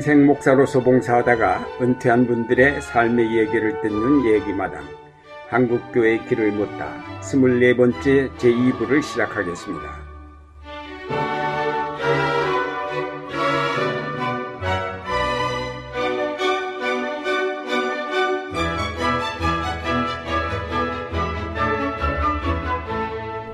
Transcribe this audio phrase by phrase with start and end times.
[0.00, 4.82] 평생 목사로서 봉사하다가 은퇴한 분들의 삶의 얘기를 듣는 얘기마당
[5.50, 10.10] 한국교회 길을 묻다 24번째 제2부를 시작하겠습니다.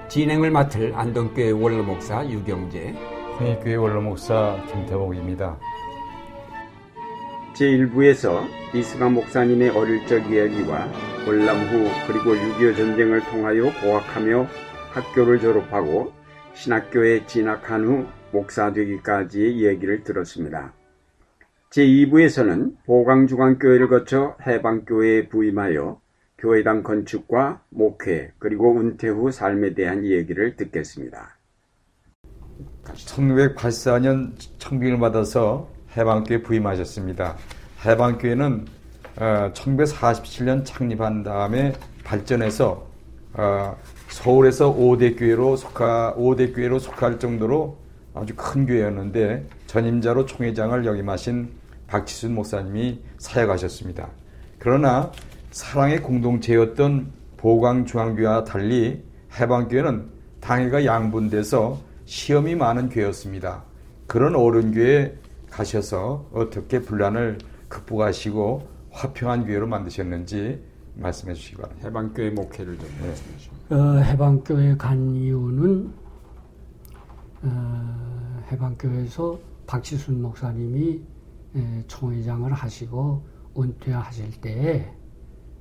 [0.08, 2.94] 진행을 맡을 안동교회 원로목사 유경재
[3.40, 5.58] 홍익교회 원로목사 김태복입니다.
[7.56, 10.92] 제1부에서 이승환 목사님의 어릴 적 이야기와
[11.26, 14.46] 월남 후 그리고 6.25 전쟁을 통하여 고학하며
[14.92, 16.12] 학교를 졸업하고
[16.54, 20.74] 신학교에 진학한 후 목사 되기까지의 이야기를 들었습니다.
[21.70, 26.00] 제2부에서는 보강중앙교회를 거쳐 해방교회에 부임하여
[26.38, 31.38] 교회당 건축과 목회 그리고 은퇴 후 삶에 대한 얘기를 듣겠습니다.
[32.84, 37.36] 1984년 청빙을 받아서 해방교회 부임하셨습니다.
[37.84, 38.66] 해방교회는
[39.16, 41.72] 1947년 어, 창립한 다음에
[42.04, 42.86] 발전해서
[43.34, 43.76] 어,
[44.08, 47.76] 서울에서 5대 교회로 속하 5대 교회로 속할 정도로
[48.14, 51.50] 아주 큰 교회였는데 전임자로 총회장을 역임하신
[51.86, 54.08] 박지순 목사님이 사역하셨습니다.
[54.58, 55.12] 그러나
[55.50, 59.02] 사랑의 공동체였던 보광중앙교회와 달리
[59.38, 60.06] 해방교회는
[60.40, 63.64] 당회가 양분돼서 시험이 많은 교회였습니다.
[64.06, 65.12] 그런 어른교회에
[65.56, 70.62] 가셔서 어떻게 분란을 극복하시고 화평한 교회로 만드셨는지
[70.96, 71.88] 말씀해 주시기 바랍니다.
[71.88, 73.06] 해방교회 목회를 좀 네.
[73.06, 73.54] 말씀해 주시죠.
[73.70, 75.94] 어, 해방교회 간 이유는
[77.42, 81.02] 어, 해방교회에서 박지순 목사님이
[81.56, 83.26] 에, 총회장을 하시고
[83.58, 84.92] 은퇴하실 때에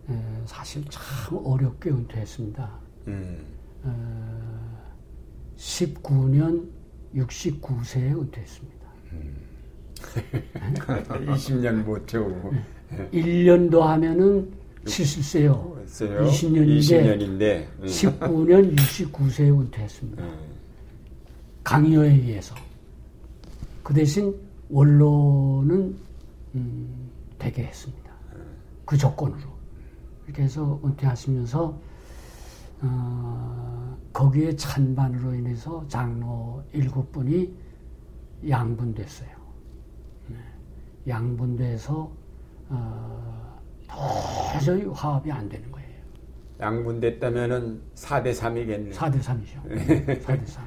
[0.10, 2.80] 에, 사실 참 어렵게 은퇴했습니다.
[3.08, 3.46] 음.
[3.84, 4.92] 어,
[5.56, 6.70] 19년
[7.16, 8.88] 69세에 은퇴했습니다.
[9.14, 9.55] 음.
[10.76, 12.54] 20년 못 채우고.
[13.12, 14.52] 1년 더 하면은
[14.86, 15.86] 70세요.
[15.86, 20.24] 20년인데, 20년인데 19년 69세에 은퇴했습니다.
[20.24, 20.40] 음.
[21.64, 22.56] 강요에 의해서.
[23.84, 24.36] 그 대신
[24.70, 25.96] 원로는
[26.56, 28.12] 음, 되게 했습니다.
[28.86, 29.56] 그 조건으로.
[30.26, 31.80] 이렇게 해서 은퇴하시면서
[32.82, 37.52] 어, 거기에 찬반으로 인해서 장로 일곱 분이
[38.48, 39.35] 양분됐어요.
[41.06, 41.12] 네.
[41.12, 42.12] 양분돼서
[42.70, 43.62] 어,
[44.54, 45.86] 도저히 화합이 안 되는 거예요.
[46.60, 48.94] 양분됐다면은 4대 3이겠네요.
[48.94, 50.24] 4대 3이죠.
[50.24, 50.66] 4대 3.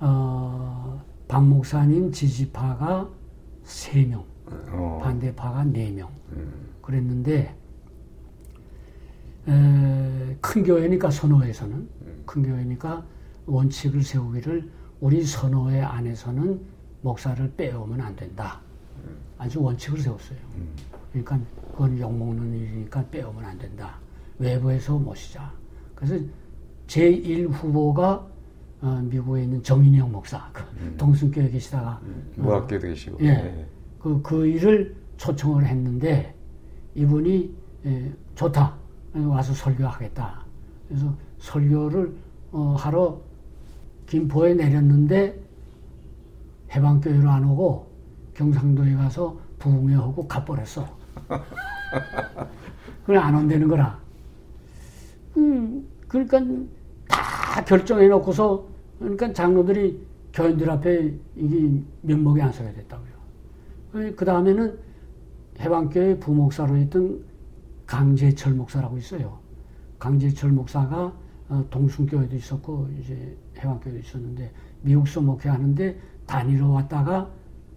[0.00, 3.08] 어, 박 목사님 지지파가
[3.64, 4.24] 3명,
[4.70, 5.00] 어.
[5.02, 6.08] 반대파가 4명.
[6.32, 6.68] 음.
[6.82, 7.54] 그랬는데
[9.48, 12.22] 에, 큰 교회니까 선호에서는 음.
[12.26, 13.04] 큰 교회니까
[13.46, 16.60] 원칙을 세우기를 우리 선호회 안에서는
[17.02, 18.60] 목사를 빼오면 안 된다.
[19.36, 19.42] 음.
[19.42, 20.38] 아주 원칙을 세웠어요.
[20.56, 20.68] 음.
[21.12, 21.38] 그러니까
[21.72, 23.98] 그건 욕먹는 일이니까 빼오면 안 된다.
[24.38, 25.52] 외부에서 모시자.
[25.94, 26.22] 그래서
[26.86, 28.26] 제1 후보가
[28.82, 30.94] 어, 미국에 있는 정인영 목사, 그 음.
[30.98, 32.30] 동순교회 계시다가 음.
[32.36, 33.66] 무학교도 어, 계시고, 예, 네.
[33.98, 36.34] 그, 그 일을 초청을 했는데
[36.94, 37.54] 이분이
[37.86, 38.74] 예, 좋다.
[39.14, 40.44] 와서 설교하겠다.
[40.88, 42.14] 그래서 설교를
[42.52, 43.18] 어, 하러
[44.06, 45.40] 김포에 내렸는데
[46.70, 47.86] 해방교회로 안 오고
[48.36, 50.86] 경상도에 가서 부흥회 하고 가버렸어.
[53.06, 53.98] 그래 안 온다는 거라.
[55.36, 56.40] 음, 그러니까
[57.08, 58.66] 다 결정해 놓고서
[58.98, 63.16] 그러니까 장로들이 교인들 앞에 이게 면목이 안 서게 됐다고요.
[64.14, 64.78] 그 다음에는
[65.60, 67.24] 해방교회 부목사로 있던
[67.86, 69.38] 강재철 목사라고 있어요.
[69.98, 71.16] 강재철 목사가
[71.48, 77.30] 어, 동순교회도 있었고 이제 해방교회도 있었는데 미국서 목회하는데 다니러 왔다가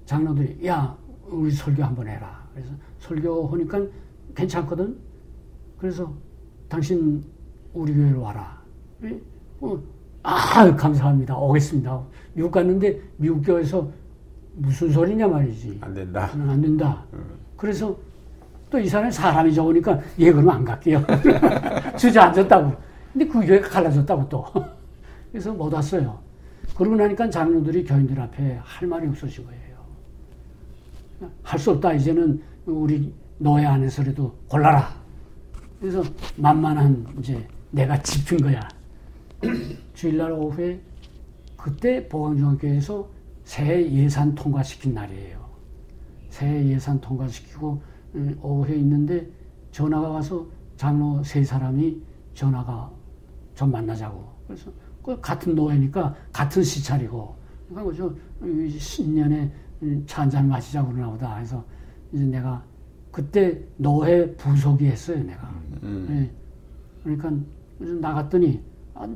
[0.09, 0.97] 장로들이 야
[1.28, 2.44] 우리 설교 한번 해라.
[2.52, 3.80] 그래서 설교 하니까
[4.34, 4.97] 괜찮거든.
[5.78, 6.11] 그래서
[6.67, 7.23] 당신
[7.76, 8.59] 우리 교회로 와라.
[9.61, 9.79] 어,
[10.23, 11.38] 아 감사합니다.
[11.38, 12.02] 오겠습니다.
[12.34, 13.88] 미국 갔는데 미국 교회에서
[14.56, 15.78] 무슨 소리냐 말이지.
[15.82, 16.32] 안 된다.
[16.34, 17.06] 안 된다.
[17.14, 17.38] 음.
[17.56, 17.96] 그래서
[18.72, 21.03] 또 이 사람이 사람이 좋으니까 얘 그러면 안 갈게요.
[21.97, 22.73] 주저앉았다고.
[23.14, 24.44] 근데 그 교회가 갈라졌다고 또.
[25.32, 26.17] 그래서 못 왔어요.
[26.76, 29.69] 그러고 나니까 장로들이 교인들 앞에 할 말이 없어진 거예요.
[31.44, 31.94] 할 수 없다.
[31.94, 34.94] 이제는 우리 노예 안에서라도 골라라.
[35.80, 36.04] 그래서
[36.36, 38.60] 만만한 이제 내가 짚은 거야.
[39.94, 40.82] 주일날 오후에
[41.56, 43.08] 그때 보강중학교에서
[43.44, 45.40] 새해 예산 통과시킨 날이에요.
[46.30, 47.82] 새해 예산 통과시키고
[48.42, 49.28] 오후에 있는데
[49.72, 50.46] 전화가 와서
[50.78, 52.02] 장로 세 사람이
[52.34, 52.92] 전화가
[53.56, 54.26] 좀 만나자고.
[54.48, 54.72] 그래서
[55.04, 57.36] 그 같은 노예니까 같은 시차리고.
[57.70, 58.14] 그러니까 저
[58.80, 59.52] 신년에 음,
[60.05, 61.64] 차 한 잔 마시자고 그러나 보다 해서
[62.11, 62.64] 이제 내가
[63.11, 65.47] 그때 노회 부속이 했어요 내가
[65.84, 66.08] 음.
[66.09, 66.31] 예.
[67.03, 67.31] 그러니까
[67.79, 68.61] 나갔더니
[68.93, 69.08] 아,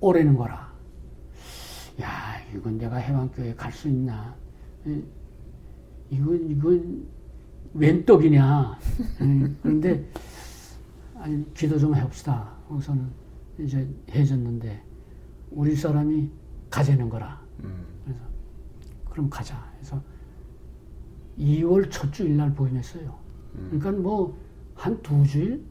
[0.00, 0.70] 오래는 거라
[2.00, 2.08] 야
[2.54, 4.34] 이건 내가 해방교회 갈 수 있나
[4.86, 5.02] 예.
[6.10, 7.06] 이건 이건
[7.74, 8.78] 웬 떡이냐
[9.22, 9.50] 예.
[9.62, 10.06] 그런데
[11.16, 13.06] 아니 기도 좀 해봅시다 우선은
[13.60, 14.82] 이제 해졌는데
[15.50, 16.30] 우리 사람이
[16.70, 17.84] 가재는 거라 음.
[18.04, 18.20] 그래서
[19.12, 19.70] 그럼 가자.
[19.78, 20.02] 해서
[21.38, 23.14] 2월 첫 주일 날 보임했어요.
[23.70, 24.34] 그러니까 뭐
[24.74, 25.62] 한 두 주일,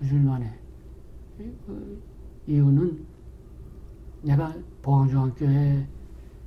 [0.00, 0.46] 두 주일 만에
[1.38, 2.02] 이- 그
[2.46, 3.04] 이유는
[4.22, 5.86] 내가 보강중학교에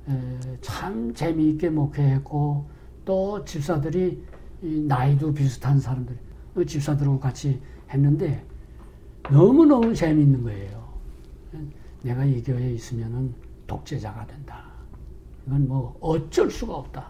[0.08, 2.68] 에, 참 재미있게 목회했고
[3.04, 4.22] 또 집사들이
[4.62, 6.18] 이 나이도 비슷한 사람들
[6.54, 7.60] 그 집사들하고 같이
[7.90, 8.44] 했는데
[9.30, 10.84] 너무 너무 재미있는 거예요.
[12.02, 13.32] 내가 이 교회에 있으면은
[13.66, 14.73] 독재자가 된다.
[15.46, 17.08] 이건 뭐 어쩔 수가 없다.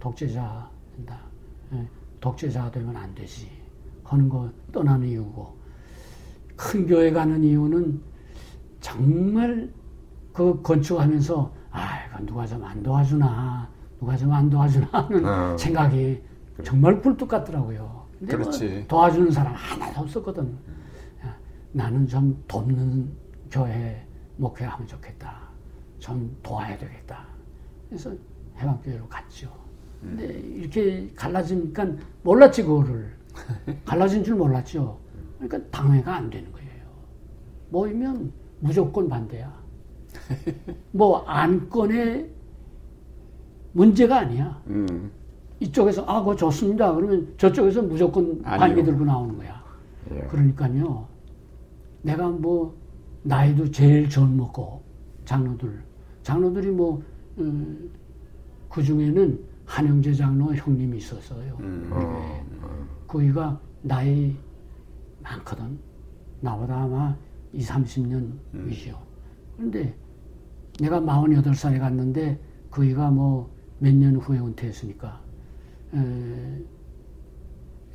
[0.00, 1.18] 독재자 된다.
[1.72, 1.86] 예,
[2.20, 3.48] 독재자 되면 안 되지.
[4.04, 5.54] 하는 거 떠나는 이유고.
[6.56, 8.00] 큰 교회 가는 이유는
[8.80, 9.72] 정말
[10.32, 13.68] 그 건축하면서 아, 이거 누가 좀 안 도와주나.
[13.98, 15.56] 누가 좀 안 도와주나 하는 어.
[15.58, 16.22] 생각이
[16.62, 18.04] 정말 굴뚝 같더라고요.
[18.20, 18.84] 근데 뭐 그렇지.
[18.86, 20.56] 도와주는 사람 하나도 없었거든.
[21.24, 21.36] 야,
[21.72, 23.10] 나는 좀 돕는
[23.50, 24.06] 교회
[24.36, 25.36] 목회하면 좋겠다.
[25.98, 27.24] 좀 도와야 되겠다.
[27.94, 28.10] 그래서
[28.58, 29.48] 해방교회로 갔죠.
[30.00, 31.86] 근데 이렇게 갈라지니까
[32.24, 33.14] 몰랐지 그거를
[33.86, 34.98] 갈라진 줄 몰랐죠.
[35.38, 36.70] 그러니까 당회가 안 되는 거예요.
[37.70, 39.62] 모이면 무조건 반대야.
[40.90, 42.28] 뭐 안건의
[43.72, 44.60] 문제가 아니야.
[44.66, 45.10] 음.
[45.60, 46.92] 이쪽에서 아 그거 좋습니다.
[46.94, 48.42] 그러면 저쪽에서 무조건.
[48.42, 49.62] 반기 들고 나오는 거야.
[50.12, 50.20] 예.
[50.22, 51.06] 그러니까요.
[52.02, 52.76] 내가 뭐
[53.22, 54.82] 나이도 제일 젊었고
[55.24, 55.82] 장로들
[56.22, 57.02] 장로들이 뭐
[57.36, 61.56] 그 중에는 한영재 장로 형님이 있었어요.
[61.60, 61.88] 음.
[61.92, 62.44] 우리 교회에.
[63.06, 64.34] 그이가 나이
[65.22, 65.78] 많거든.
[66.40, 67.16] 나보다 아마
[67.52, 68.98] 2, 30년 위시요.
[69.56, 69.94] 그런데
[70.80, 72.38] 내가 48살에 갔는데
[72.70, 75.20] 그이가 뭐 몇 년 후에 은퇴했으니까
[75.94, 76.62] 에,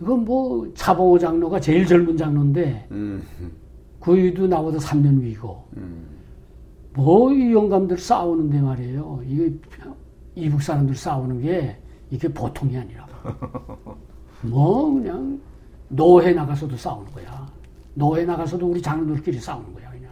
[0.02, 3.22] 이건 뭐 차봉호 장로가 제일 젊은 장로인데 음.
[4.00, 6.06] 그이도 나보다 3년 위고 음.
[7.04, 9.22] 뭐 이 영감들 싸우는데 말이에요.
[9.26, 9.54] 이게
[10.36, 11.78] 이북 사람들 싸우는 게
[12.12, 13.08] 이게 보통이 아니라.
[14.42, 15.40] 뭐 그냥
[15.90, 17.48] 노회 나가서도 싸우는 거야.
[17.94, 20.12] 노회 나가서도 우리 장로들끼리 싸우는 거야 그냥.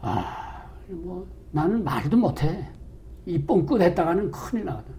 [0.00, 2.68] 아, 뭐 나는 말도 못해.
[3.26, 4.94] 이 뻥끗 했다가는 큰일 나거든.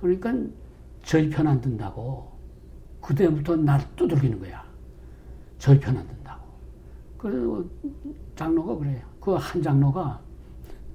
[0.00, 0.34] 그러니까
[1.02, 2.30] 저희 편 안 든다고.
[3.00, 4.64] 그때부터 날 두들기는 거야.
[5.58, 6.42] 저희 편 안 든다고.
[7.18, 7.64] 그래서
[8.36, 9.00] 장로가 그래요.
[9.24, 10.20] 그 한 장로가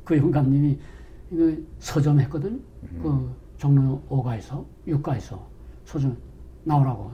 [0.06, 0.80] 그 영감님이
[1.32, 2.62] 이거 서점 했거든.
[3.02, 5.40] 그 종로 5가에서 6가에서
[5.86, 6.16] 서점
[6.64, 7.12] 나오라고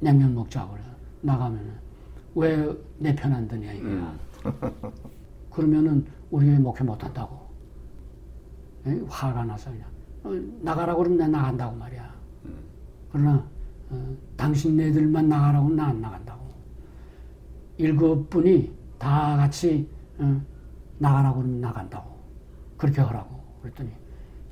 [0.00, 0.88] 냉면 먹자고 그래서
[1.22, 1.72] 나가면은
[2.34, 4.16] 왜 내 편 안 드냐 이거야.
[5.50, 7.40] 그러면은 우리 교회 목회 못 한다고.
[8.86, 9.00] 에?
[9.08, 9.86] 화가 나서 그냥
[10.24, 10.30] 어,
[10.62, 12.12] 나가라고 그러면 나 나간다고 말이야.
[13.12, 13.44] 그러나
[13.90, 16.40] 어, 당신 네들만 나가라고 나 안 나간다고.
[17.76, 19.88] 일곱 분이 다 같이
[20.22, 20.40] 어,
[20.98, 22.10] 나가라고 그러면 나간다고.
[22.76, 23.40] 그렇게 하라고.
[23.62, 23.90] 그랬더니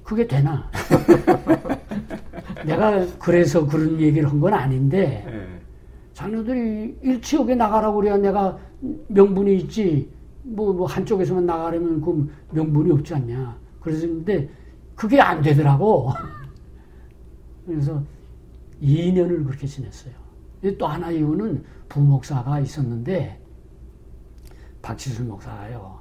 [0.03, 0.71] 그게 되나?
[2.67, 5.61] 내가 그래서 그런 얘기를 한 건 아닌데 예.
[6.15, 8.59] 장로들이 일치욕에 나가라고 그래야 내가
[9.09, 10.11] 명분이 있지.
[10.43, 13.57] 뭐, 뭐 한쪽에서만 나가려면 그 명분이 없지 않냐.
[13.81, 14.49] 그래서 근데
[14.95, 16.11] 그게 안 되더라고.
[17.67, 18.03] 그래서
[18.83, 20.12] 2년을 그렇게 지냈어요.
[20.79, 23.39] 또 하나 이유는 부목사가 있었는데
[24.82, 25.99] 박지순 목사가요.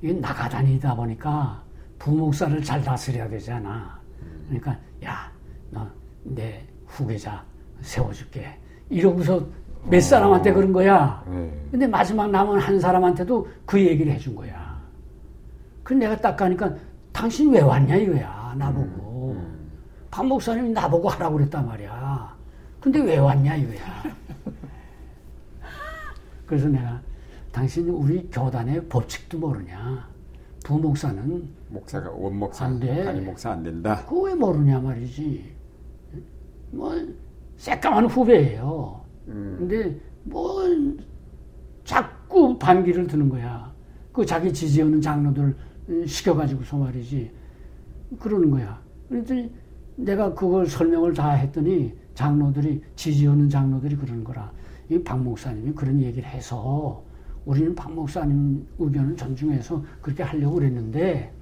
[0.00, 1.62] 이게 나가다니다 보니까
[1.98, 3.98] 부목사를 잘 다스려야 되잖아.
[4.48, 5.30] 그러니까 야,
[5.70, 5.86] 너
[6.24, 7.42] 내 후계자
[7.80, 8.46] 세워줄게.
[8.88, 9.44] 이러고서
[9.88, 11.24] 몇 사람한테 그런 거야.
[11.28, 11.52] 예.
[11.70, 14.80] 근데 마지막 남은 한 사람한테도 그 얘기를 해준 거야.
[15.82, 16.72] 그 내가 딱 가니까
[17.12, 19.36] 당신 왜 왔냐 이거야 나보고.
[20.10, 22.36] 박 목사님이 나보고 하라고 그랬단 말이야.
[22.80, 24.02] 근데 왜 왔냐 이거야.
[26.46, 27.00] 그래서 내가
[27.52, 30.10] 당신 우리 교단의 법칙도 모르냐.
[30.64, 33.04] 부목사는 목사가 원목사 안 돼.
[33.04, 34.04] 단임 목사 안 된다.
[34.06, 35.52] 그거 왜 모르냐 말이지.
[36.70, 36.92] 뭐
[37.56, 39.00] 새까만 후배예요.
[39.26, 40.62] 근데 뭐
[41.84, 43.72] 자꾸 반기를 드는 거야.
[44.12, 45.54] 그 자기 지지하는 장로들
[46.06, 47.30] 시켜가지고서 말이지.
[48.18, 48.80] 그러는 거야.
[49.08, 49.52] 그랬더니
[49.96, 54.50] 내가 그걸 설명을 다 했더니 장로들이 지지하는 장로들이 그러는 거라.
[54.88, 57.02] 이 박 목사님이 그런 얘기를 해서
[57.44, 61.32] 우리는 박 목사님 의견을 존중해서 그렇게 하려고 그랬는데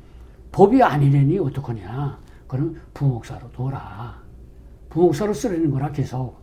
[0.53, 2.19] 법이 아니래니 어떡하냐.
[2.49, 4.21] 그럼 부목사로 둬라.
[4.89, 6.37] 부목사로 쓰라는 거라 계속.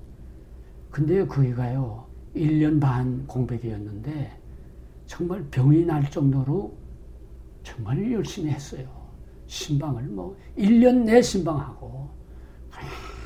[0.89, 4.31] 근데요, 그이가요, 1년 반 공백이었는데,
[5.05, 6.73] 정말 병이 날 정도로
[7.61, 8.87] 정말 열심히 했어요.
[9.47, 12.07] 신방을 뭐, 1년 내 신방하고,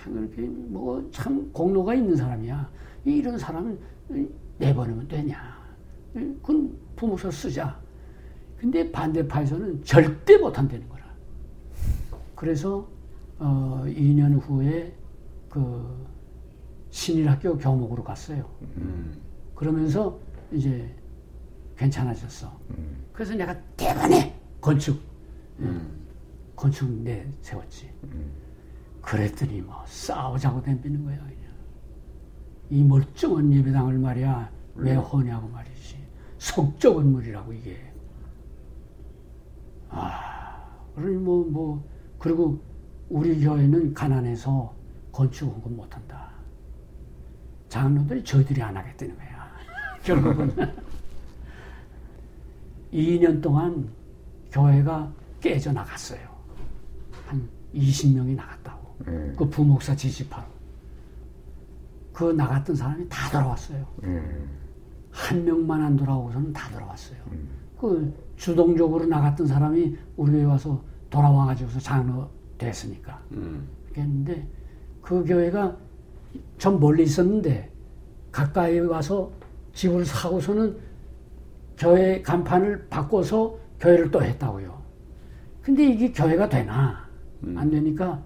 [0.03, 2.69] 그렇게 뭐 참 공로가 있는 사람이야.
[3.05, 3.77] 이런 사람은
[4.57, 5.60] 내보내면 되냐.
[6.13, 7.79] 그건 부목사 쓰자.
[8.57, 11.03] 근데 반대파에서는 절대 못한다는 거라.
[12.35, 12.87] 그래서
[13.39, 14.95] 어, 2년 후에
[15.49, 16.07] 그
[16.91, 18.47] 신일학교 교목으로 갔어요.
[18.77, 19.19] 음.
[19.55, 20.19] 그러면서
[20.51, 20.93] 이제
[21.77, 22.51] 괜찮아졌어.
[23.13, 24.99] 그래서 내가 대번에 건축
[26.55, 27.89] 건축 내 세웠지.
[29.01, 31.35] 그랬더니 뭐 싸우자고 덤비는 거야 그냥.
[32.69, 35.97] 이 멀쩡한 예배당을 말이야 왜 허냐고 말이지.
[36.37, 37.77] 속적 건물이라고 이게.
[39.89, 41.83] 아, 그러니 뭐, 뭐,
[42.17, 42.59] 그리고
[43.09, 44.73] 우리 교회는 가난해서
[45.11, 46.31] 건축 헌금 못한다.
[47.69, 49.51] 장로들이 저희들이 안 하겠다는 거야.
[50.03, 50.55] 결국은.
[52.93, 53.89] 2년 동안
[54.51, 56.19] 교회가 깨져 나갔어요.
[57.25, 58.95] 한 20명이 나갔다고.
[59.07, 59.33] 예.
[59.37, 60.45] 그 부목사 지지파로.
[62.13, 63.85] 그 나갔던 사람이 다 돌아왔어요.
[64.03, 64.23] 예.
[65.11, 67.17] 한 명만 안 돌아오고서는 다 돌아왔어요.
[67.79, 73.21] 그 주동적으로 나갔던 사람이 우리 교회 와서 돌아와가지고서 장로 됐으니까.
[73.31, 73.67] 음.
[73.91, 74.47] 그랬는데
[75.01, 75.75] 그 교회가
[76.57, 77.69] 전 멀리 있었는데
[78.31, 79.31] 가까이 와서
[79.73, 80.77] 집을 사고서는
[81.77, 84.79] 교회 간판을 바꿔서 교회를 또 했다고요.
[85.61, 87.09] 근데 이게 교회가 되나?
[87.55, 88.21] 안 되니까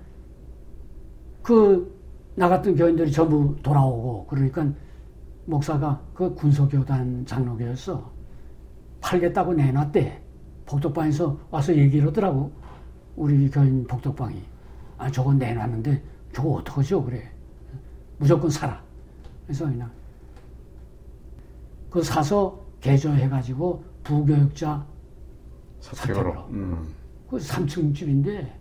[1.41, 1.94] 그
[2.35, 4.67] 나갔던 교인들이 전부 돌아오고 그러니까
[5.45, 8.11] 목사가 그 군소교단 장로교였어.
[9.01, 10.21] 팔겠다고 내놨대.
[10.65, 12.51] 복덕방에서 와서 얘기를 하더라고.
[13.15, 14.41] 우리 교인 복덕방이.
[14.97, 17.03] 아, 저거 내놨는데 저거 어떡하죠?
[17.03, 17.31] 그래.
[18.17, 18.81] 무조건 사라.
[19.45, 19.91] 그래서 그냥
[21.89, 24.85] 그 사서 개조해가지고 부교육자.
[25.79, 26.33] 사택으로.
[26.49, 26.93] 음.
[27.29, 28.59] 그 3층 집인데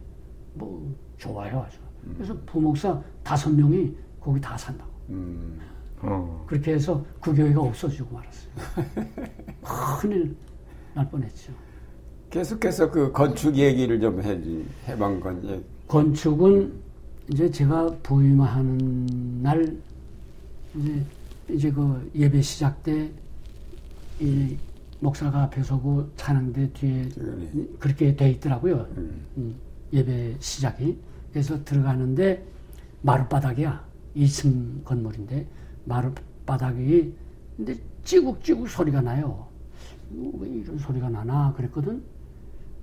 [0.55, 1.84] 뭐 좋아요 아주.
[2.17, 4.91] 그래서 부목사 다섯 명이 거기 다 산다고.
[5.11, 5.59] 음.
[6.01, 6.45] 어.
[6.47, 8.53] 그렇게 해서 그 교회가 없어지고 말았어요.
[10.01, 10.37] 큰일
[10.95, 11.53] 날 뻔했죠.
[12.31, 15.63] 계속해서 그 건축 얘기를 좀 해지 해방건 예.
[15.89, 16.73] 건축은
[17.33, 19.77] 이제 제가 부임하는 날
[20.75, 21.05] 이제
[21.49, 23.11] 이제 그 예배 시작 때
[24.21, 24.57] 이
[25.01, 27.51] 목사가 앞에 서고 찬양대 뒤에 그러네.
[27.79, 28.87] 그렇게 돼 있더라고요.
[28.97, 29.25] 음.
[29.37, 29.55] 음,
[29.93, 30.97] 예배 시작이.
[31.35, 32.47] 그래서 들어가는데
[33.03, 33.85] 마룻바닥이야.
[34.15, 35.45] 2층 건물인데
[35.85, 37.13] 마룻바닥이
[37.57, 39.49] 근데 찌국찌국 소리가 나요.
[40.11, 42.01] 뭐, 왜 이런 소리가 나나 그랬거든.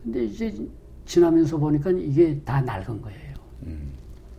[0.03, 0.53] 근데 이제
[1.05, 3.35] 지나면서 보니까 이게 다 낡은 거예요.
[3.63, 3.93] 음.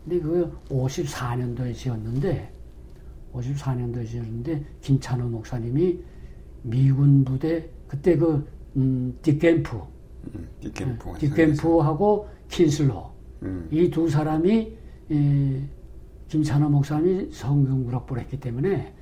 [0.04, 2.52] 근데 그 54년도에 지었는데
[3.33, 5.99] 54년도에 지었는데 김찬호 목사님이
[6.61, 9.87] 미군 부대 그때 그 음, 딕캠프
[10.35, 10.49] 음.
[10.61, 11.12] 디캠프.
[11.12, 13.12] 딕캠프하고 킨슬로
[13.43, 13.69] 음.
[13.71, 14.77] 이두 사람이
[15.11, 15.63] 에,
[16.29, 18.95] 김찬호 목사님이 성경구락부를 했기 때문에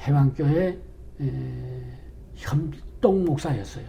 [0.00, 0.78] 해방교회
[1.20, 1.82] 에,
[2.34, 3.86] 현동 목사였어요.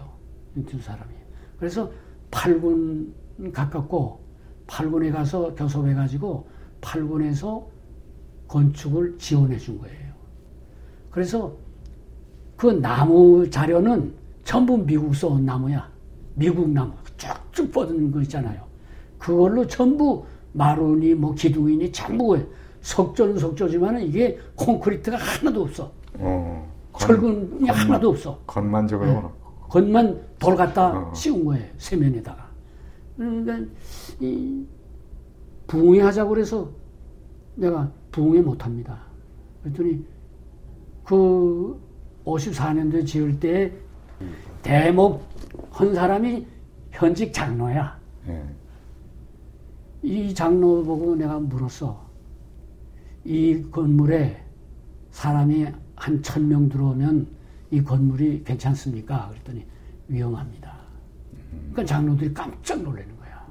[0.55, 1.11] 이두 사람이.
[1.57, 1.91] 그래서
[2.31, 3.11] 8군
[3.51, 4.19] 가깝고
[4.67, 6.47] 8군에 가서 교섭해가지고
[6.81, 7.65] 8군에서
[8.47, 10.13] 건축을 지원해 준 거예요.
[11.09, 11.55] 그래서
[12.55, 15.89] 그 나무 자료는 전부 미국서 온 나무야.
[16.35, 16.93] 미국 나무.
[17.17, 18.65] 쭉쭉 뻗은 거 있잖아요.
[19.25, 22.37] 그걸로 전부 마루니 뭐 기둥이니 전부
[22.81, 25.91] 석조는 석조지만 이게 콘크리트가 하나도 없어.
[26.19, 26.71] 어.
[26.93, 28.39] 건- 철근이 건만- 하나도 없어.
[28.45, 29.21] 건만 저거 네.
[29.67, 31.13] 겉만 돌 갖다 어.
[31.15, 31.65] 씌운 거예요.
[31.79, 32.45] 세면에다가.
[33.17, 33.59] 그러니까
[34.19, 34.63] 이
[35.65, 36.69] 부흥회하자고 그래서
[37.55, 38.99] 내가 부흥회 못합니다.
[39.63, 40.05] 그랬더니
[41.03, 41.81] 그
[42.25, 43.71] 54년도에 지을 때
[44.61, 45.23] 대목
[45.71, 46.45] 한 사람이
[46.91, 47.99] 현직 장로야.
[48.27, 48.43] 예.
[50.05, 52.05] 이 장로 보고 내가 물었어.
[53.23, 54.37] 이 건물에
[55.09, 57.25] 사람이 한 천 명 들어오면
[57.71, 59.29] 이 건물이 괜찮습니까?
[59.29, 59.65] 그랬더니
[60.07, 60.77] 위험합니다.
[61.71, 63.47] 그러니까 장로들이 깜짝 놀라는 거야.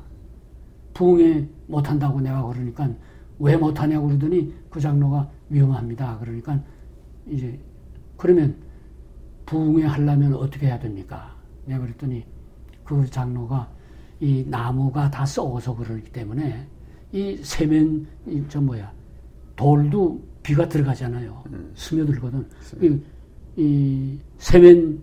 [0.94, 2.88] 부흥회 못한다고 내가 그러니까
[3.40, 6.18] 왜 못하냐고 그러더니 그 장로가 위험합니다.
[6.20, 6.62] 그러니까
[7.26, 7.58] 이제
[8.16, 8.56] 그러면
[9.46, 11.34] 부흥회 하려면 어떻게 해야 됩니까?
[11.66, 12.24] 내가 그랬더니
[12.84, 13.68] 그 장로가
[14.20, 16.66] 이 나무가 다 썩어서 그러기 때문에
[17.12, 18.92] 이 세면 이저 뭐야
[19.56, 21.44] 돌도 비가 들어가잖아요.
[21.74, 22.46] 스며들거든.
[22.82, 23.00] 이,
[23.56, 25.00] 이 세면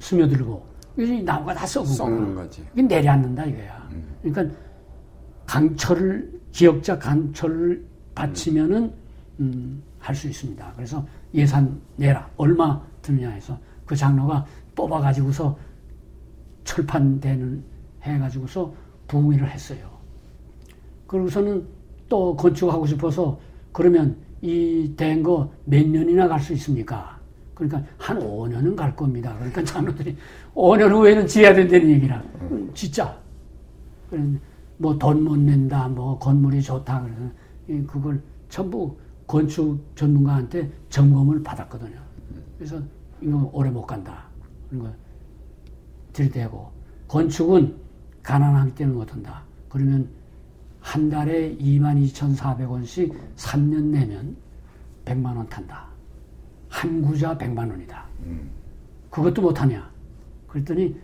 [0.00, 0.66] 스며들고
[0.98, 2.34] 이 나무가 다 썩은 썩는.
[2.34, 2.62] 거지.
[2.72, 3.88] 이게 내려앉는다 이거야.
[4.22, 4.54] 그러니까
[5.46, 7.84] 강철을 지역자 강철을
[8.14, 8.92] 바치면은
[9.40, 10.72] 음, 할 수 있습니다.
[10.76, 14.44] 그래서 예산 내라 얼마 드느냐 해서 그 장로가
[14.74, 15.56] 뽑아가지고서
[16.64, 17.62] 철판대는
[18.02, 18.72] 해가지고서
[19.08, 19.88] 부흥회를 했어요.
[21.06, 21.66] 그러고서는
[22.08, 23.38] 또 건축하고 싶어서
[23.72, 27.18] 그러면 이 된 거 몇 년이나 갈 수 있습니까?
[27.54, 29.34] 그러니까 한 5년은 갈 겁니다.
[29.36, 30.16] 그러니까 장로들이
[30.54, 32.22] 5년 후에는 지어야 된다는 얘기라.
[32.72, 33.14] 진짜.
[34.78, 37.06] 뭐 돈 못 낸다, 뭐 건물이 좋다.
[37.86, 41.98] 그걸 전부 건축 전문가한테 점검을 받았거든요.
[42.56, 42.80] 그래서
[43.20, 44.24] 이거 오래 못 간다.
[44.72, 44.88] 거
[46.14, 46.70] 들이대고
[47.08, 47.74] 건축은
[48.22, 49.42] 가난하기 때문에 못한다.
[49.68, 50.08] 그러면
[50.80, 54.36] 한 달에 22,400원씩 3년 내면
[55.04, 55.86] 100만 원 탄다.
[56.68, 58.04] 한 구자 100만 원이다.
[59.10, 59.90] 그것도 못하냐.
[60.46, 60.98] 그랬더니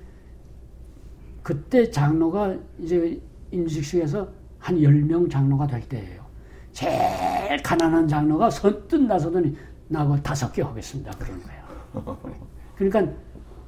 [1.42, 3.20] 그때 장로가 이제
[3.50, 6.24] 임식식에서 한 10명 장로가 될 때예요.
[6.72, 9.56] 제일 가난한 장로가 선뜻 나서더니
[9.88, 11.10] 나하고 다섯 개 하겠습니다.
[11.12, 12.36] 그러는 거예요.
[12.76, 13.12] 그러니까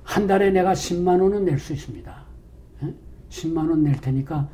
[0.03, 2.28] 한 달에 내가 10만 원은 낼 수 있습니다.
[3.31, 4.49] 10만 원 낼 테니까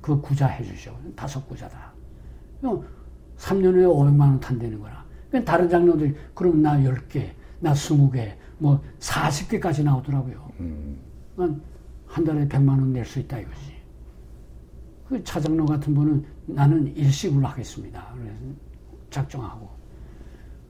[0.00, 0.98] 그 구자 해주죠.
[1.16, 1.92] 다섯 구자다.
[3.38, 5.04] 3년 후에 500만 원 탄다는 거라.
[5.44, 10.52] 다른 장로들이 그럼 나 10개, 나 20개, 뭐 40개까지 나오더라고요.
[10.60, 10.98] 음.
[12.06, 13.72] 한 달에 100만 원 낼 수 있다 이거지.
[15.08, 18.12] 그 차장로 같은 분은 나는 일식으로 하겠습니다.
[18.14, 18.38] 그래서
[19.10, 19.68] 작정하고.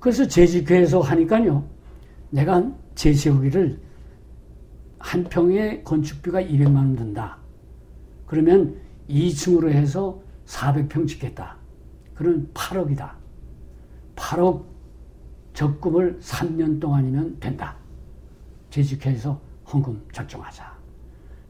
[0.01, 1.65] 그래서 재직회에서 하니까요.
[2.31, 2.65] 내가
[2.95, 3.79] 제시하기를
[5.03, 7.37] 한 평에 건축비가 200만 원 든다.
[8.25, 8.77] 그러면
[9.11, 11.57] 2층으로 해서 400평 짓겠다.
[12.15, 13.11] 그럼 8억이다.
[14.15, 14.63] 8억
[15.55, 17.77] 적금을 3년 동안이면 된다.
[18.71, 19.39] 재직해서
[19.71, 20.73] 헌금 작정하자.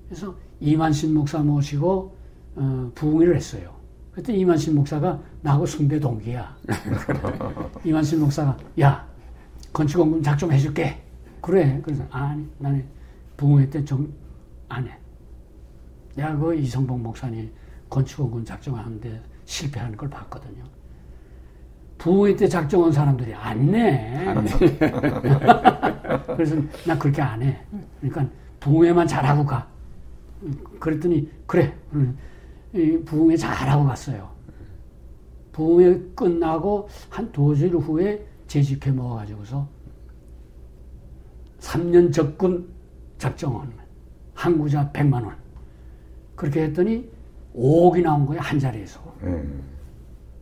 [0.08, 2.16] 그래서 이만신 목사 모시고
[2.56, 3.74] 어, 부흥회를 했어요.
[4.12, 6.56] 그때 이만신 목사가 나하고 승대 동기야.
[7.84, 9.06] 이만신 목사가 야
[9.72, 11.02] 건축원금 작정해줄게.
[11.40, 11.80] 그래.
[11.82, 12.84] 그래서 아니 나는
[13.42, 14.14] 부흥회 때좀
[14.68, 14.96] 안 해.
[16.14, 17.50] 내가 그 이성봉 목사님
[17.90, 20.62] 건축원금 작정하는데 실패하는 걸 봤거든요.
[21.98, 24.28] 부흥회 때 작정한 사람들이 안 내.
[24.28, 24.46] 안
[26.36, 26.54] 그래서
[26.86, 27.60] 나 그렇게 안 해.
[28.00, 28.28] 그러니까
[28.60, 29.66] 부흥회만 잘하고 가.
[30.78, 31.74] 그랬더니 그래.
[33.04, 34.30] 부흥회 잘하고 갔어요.
[35.50, 39.66] 부흥회 끝나고 한 두주일 후에 재직회 먹어가지고서
[41.58, 42.81] 3년 적금
[43.22, 43.72] 작정원
[44.34, 45.36] 한구자 100만 원.
[46.34, 47.08] 그렇게 했더니
[47.54, 49.00] 5억이 나온 거예요, 한 자리에서.
[49.22, 49.62] 음.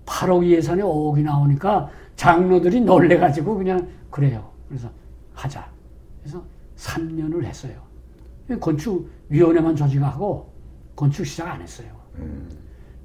[0.07, 4.51] 8억 예산에 5억이 나오니까 장로들이 놀래가지고 그냥 그래요.
[4.67, 4.91] 그래서
[5.35, 5.71] 하자.
[6.21, 6.43] 그래서
[6.77, 7.83] 3년을 했어요.
[8.59, 10.51] 건축위원회만 조직하고
[10.97, 11.89] 건축 시작 안 했어요.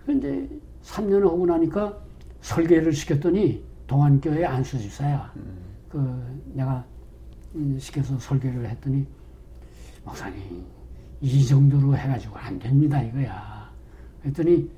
[0.05, 0.47] 그런데
[0.83, 1.97] 3년을 하고 나니까
[2.41, 5.33] 설계를 시켰더니 동안교회 안수 집사야.
[5.35, 5.57] 음.
[5.89, 6.85] 그 내가
[7.77, 9.05] 시켜서 설계를 했더니
[10.05, 10.65] 목사님
[11.21, 13.69] 이 정도로 해가지고 안 됩니다 이거야.
[14.21, 14.69] 그랬더니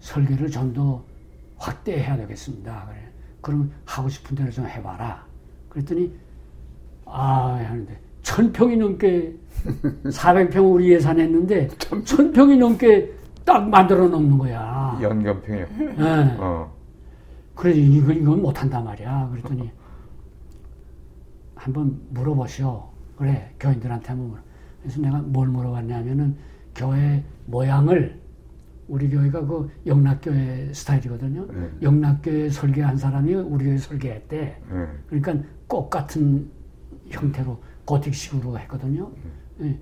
[0.00, 1.02] 설계를 좀 더
[1.56, 2.86] 확대해야 되겠습니다.
[2.88, 2.98] 그래.
[3.40, 5.24] 그럼 하고 싶은 대로 좀 해봐라.
[5.68, 6.12] 그랬더니
[7.06, 9.34] 아 하는데 천 평이 넘게
[10.04, 11.68] 400평 우리 예산했는데
[12.04, 13.12] 천 평이 넘게
[13.44, 14.98] 딱 만들어 놓는 거야.
[15.00, 15.66] 연변평이요.
[15.96, 16.36] 네.
[16.38, 16.72] 어.
[17.54, 19.28] 그래서 이건 이건 못한단 말이야.
[19.30, 19.70] 그랬더니
[21.54, 22.93] 한번 물어보시오.
[23.16, 24.42] 그래 교인들한테 한번 물어.
[24.80, 26.36] 그래서 내가 뭘 물어봤냐면은
[26.74, 28.20] 교회 모양을
[28.86, 31.46] 우리 교회가 그 영락교회 스타일이거든요.
[31.46, 31.70] 네.
[31.80, 34.36] 영락교회 설계한 사람이 우리 교회 설계했대.
[34.38, 34.86] 네.
[35.06, 36.50] 그러니까 꽃 같은
[37.08, 39.10] 형태로 고틱식으로 했거든요.
[39.58, 39.78] 네.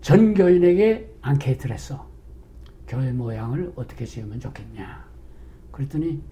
[0.00, 2.08] 전 교인에게 앙케이트를 했어.
[2.86, 5.04] 교회 모양을 어떻게 지으면 좋겠냐.
[5.72, 6.22] 그랬더니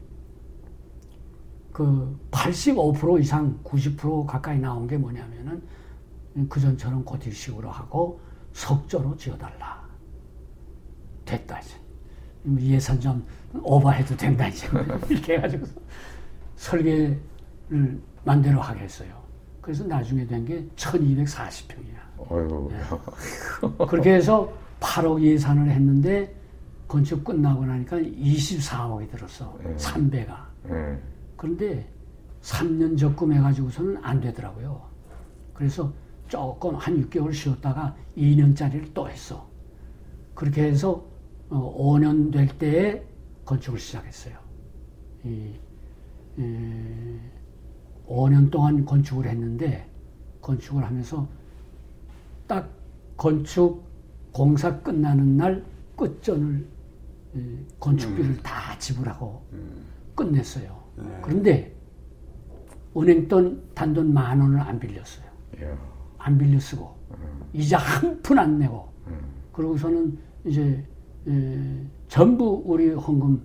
[1.74, 5.60] 그 85% 이상 90% 가까이 나온 게 뭐냐면은
[6.48, 8.20] 그전처럼 고딕식으로 하고
[8.52, 9.82] 석조로 지어달라.
[11.24, 11.74] 됐다 이제.
[12.60, 13.26] 예산 좀
[13.60, 14.68] 오버해도 된다 이제.
[15.10, 15.66] 이렇게 해가지고
[16.54, 17.20] 설계를
[18.24, 19.08] 만대로 하겠어요.
[19.60, 22.30] 그래서 나중에 된 게 1240평이야.
[22.30, 22.70] 어휴.
[22.70, 22.78] 네.
[23.88, 26.32] 그렇게 해서 8억 예산을 했는데
[26.86, 29.58] 건축 끝나고 나니까 24억이 들었어.
[29.64, 29.74] 네.
[29.74, 30.36] 3배가.
[30.68, 31.02] 네.
[31.36, 31.88] 그런데
[32.42, 34.82] 3년 적금해가지고서는 안 되더라고요.
[35.52, 35.92] 그래서
[36.28, 39.48] 조금 한 6개월 쉬었다가 2년짜리를 또 했어.
[40.34, 41.04] 그렇게 해서
[41.48, 43.06] 5년 어, 될 때에
[43.44, 44.36] 건축을 시작했어요.
[45.24, 45.54] 이,
[46.38, 47.20] 에,
[48.06, 49.88] 5년 동안 건축을 했는데
[50.40, 51.26] 건축을 하면서
[52.46, 52.68] 딱
[53.16, 53.84] 건축
[54.32, 55.64] 공사 끝나는 날
[55.96, 56.68] 끝전을
[57.36, 58.40] 이 건축비를 음.
[58.42, 59.84] 다 지불하고 음.
[60.14, 60.83] 끝냈어요.
[60.96, 61.18] 네.
[61.22, 61.74] 그런데
[62.96, 65.26] 은행돈 단돈 만 원을 안 빌렸어요.
[65.60, 65.76] 이야.
[66.18, 66.94] 안 빌려 쓰고
[67.52, 69.18] 이자 한 푼 안 내고 음.
[69.52, 70.84] 그러고서는 이제
[71.26, 73.42] 에, 전부 우리 헌금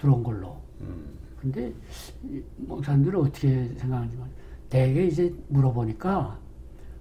[0.00, 0.56] 들어온 걸로.
[0.80, 1.06] 음.
[1.40, 1.72] 근데
[2.24, 4.28] 이 목사님들은 어떻게 생각하는지 모르
[4.68, 6.38] 대개 이제 물어보니까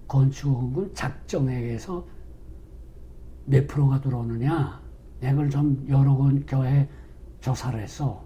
[0.07, 2.05] 건축헌금 작정액에서
[3.45, 4.79] 몇 프로가 들어오느냐
[5.19, 6.87] 내가 그걸 좀 여러 건 교회
[7.41, 8.23] 조사를 했어.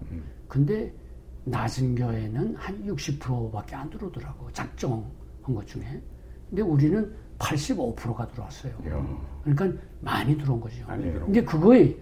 [0.48, 0.92] 근데
[1.44, 5.04] 낮은 교회는 한 60%밖에 안 들어오더라고 작정한
[5.42, 6.02] 것 중에.
[6.48, 8.72] 근데 우리는 85%가 들어왔어요.
[9.42, 10.84] 그러니까 많이 들어온 거죠.
[10.86, 11.96] 근데 그거에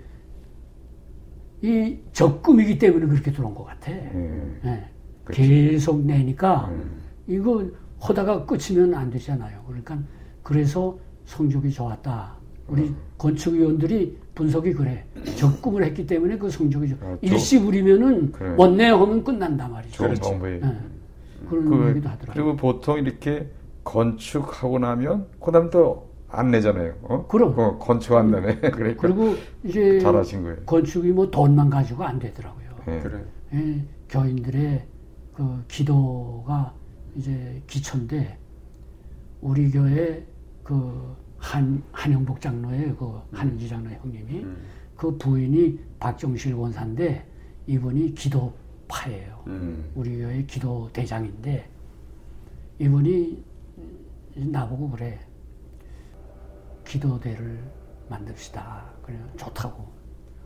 [1.62, 3.90] 이 적금이기 때문에 그렇게 들어온 것 같아.
[3.90, 4.60] 음.
[4.64, 4.84] 예.
[5.24, 5.42] 그치.
[5.42, 7.00] 계속 내니까 음.
[7.26, 7.64] 이거
[8.00, 9.62] 하다가 끝이면 안 되잖아요.
[9.66, 9.98] 그러니까
[10.42, 12.36] 그래서 성적이 좋았다.
[12.68, 12.96] 우리 음.
[13.18, 15.04] 건축위원들이 분석이 그래.
[15.36, 16.94] 적금을 했기 때문에 그 성적이 좋.
[17.02, 18.54] 아, 또- 일시 불이면은 그래.
[18.56, 19.96] 원내 하면 끝난단 말이죠.
[19.96, 20.30] 좋은 그렇지.
[20.30, 20.52] 방법이.
[20.52, 20.60] 예.
[21.48, 22.32] 그런 그, 얘기도 하더라고요.
[22.44, 23.48] 그리고 보통 이렇게
[23.82, 26.92] 건축하고 나면 그다음 또 안 내잖아요.
[27.04, 27.26] 어?
[27.26, 27.58] 그럼.
[27.58, 28.60] 어, 건축 안 내네.
[28.70, 30.56] 그러니까 그리고 이제 잘하신 거예요.
[30.66, 32.68] 건축이 뭐 돈만 가지고 안 되더라고요.
[32.88, 32.98] 예.
[33.00, 33.24] 그래.
[33.54, 34.84] 예, 교인들의
[35.34, 36.74] 그 기도가
[37.16, 38.36] 이제 기초인데
[39.40, 40.22] 우리 교회
[40.62, 44.56] 그 한 한영복 장로의 그 한은지 장로 형님이 음.
[44.96, 47.24] 그 부인이 박정실 원사인데
[47.66, 49.44] 이분이 기도파예요.
[49.46, 49.90] 음.
[49.94, 51.68] 우리 교회 기도 대장인데
[52.78, 53.44] 이분이
[54.34, 55.18] 나보고 그래
[56.84, 57.62] 기도대를
[58.08, 58.84] 만듭시다.
[59.02, 59.86] 그래 좋다고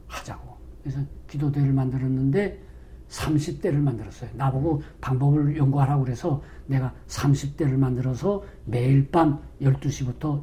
[0.09, 0.57] 하자고.
[0.83, 2.61] 그래서 기도대를 만들었는데
[3.09, 4.31] 30대를 만들었어요.
[4.35, 10.43] 나보고 방법을 연구하라고 그래서 내가 30대를 만들어서 매일 밤 12시부터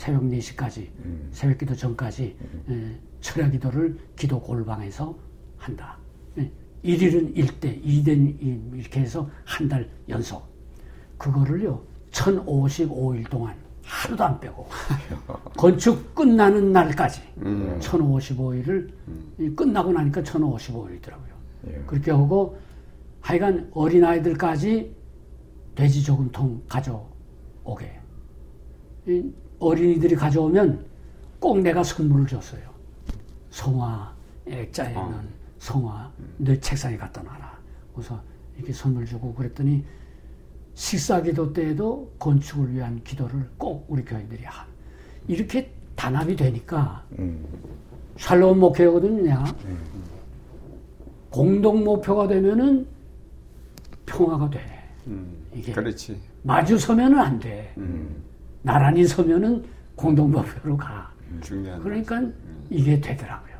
[0.00, 0.88] 새벽 4시까지
[1.30, 2.34] 새벽 기도 전까지
[2.70, 5.14] 에, 철야 기도를 기도 골방에서
[5.58, 5.98] 한다.
[6.38, 6.50] 예,
[6.82, 10.42] 1일은 1대, 2대는 2, 이렇게 해서 한 달 연속.
[11.18, 11.82] 그거를요,
[12.12, 14.66] 1055일 동안 하루도 안 빼고
[15.58, 17.78] 건축 끝나는 날까지 음.
[17.78, 18.90] 1055일을
[19.54, 21.32] 끝나고 나니까 1055일이더라고요.
[21.66, 21.82] 예.
[21.86, 22.56] 그렇게 하고
[23.20, 24.96] 하여간 어린아이들까지
[25.74, 28.00] 돼지 저금통 가져오게.
[29.60, 30.84] 이 어린이들이 가져오면
[31.38, 32.62] 꼭 내가 선물을 줬어요.
[33.50, 34.14] 성화,
[34.46, 35.22] 액자에는 어.
[35.58, 37.58] 성화, 내 책상에 갖다 놔라.
[37.94, 38.20] 그래서
[38.56, 39.84] 이렇게 선물 주고 그랬더니
[40.74, 44.66] 식사 기도 때에도 건축을 위한 기도를 꼭 우리 교인들이 하.
[45.28, 47.44] 이렇게 단합이 되니까 음.
[48.16, 49.44] 샬롬 목회거든요, 내가.
[51.30, 52.86] 공동 목표가 되면은
[54.06, 54.60] 평화가 돼.
[55.06, 55.46] 음.
[55.54, 55.72] 이게.
[55.72, 56.20] 그렇지.
[56.42, 57.72] 마주 서면은 안 돼.
[57.76, 58.29] 음.
[58.62, 61.10] 나란히 서면은 공동 목표로 가.
[61.40, 61.80] 중요한.
[61.80, 62.22] 그러니까
[62.68, 63.54] 이게 되더라고요.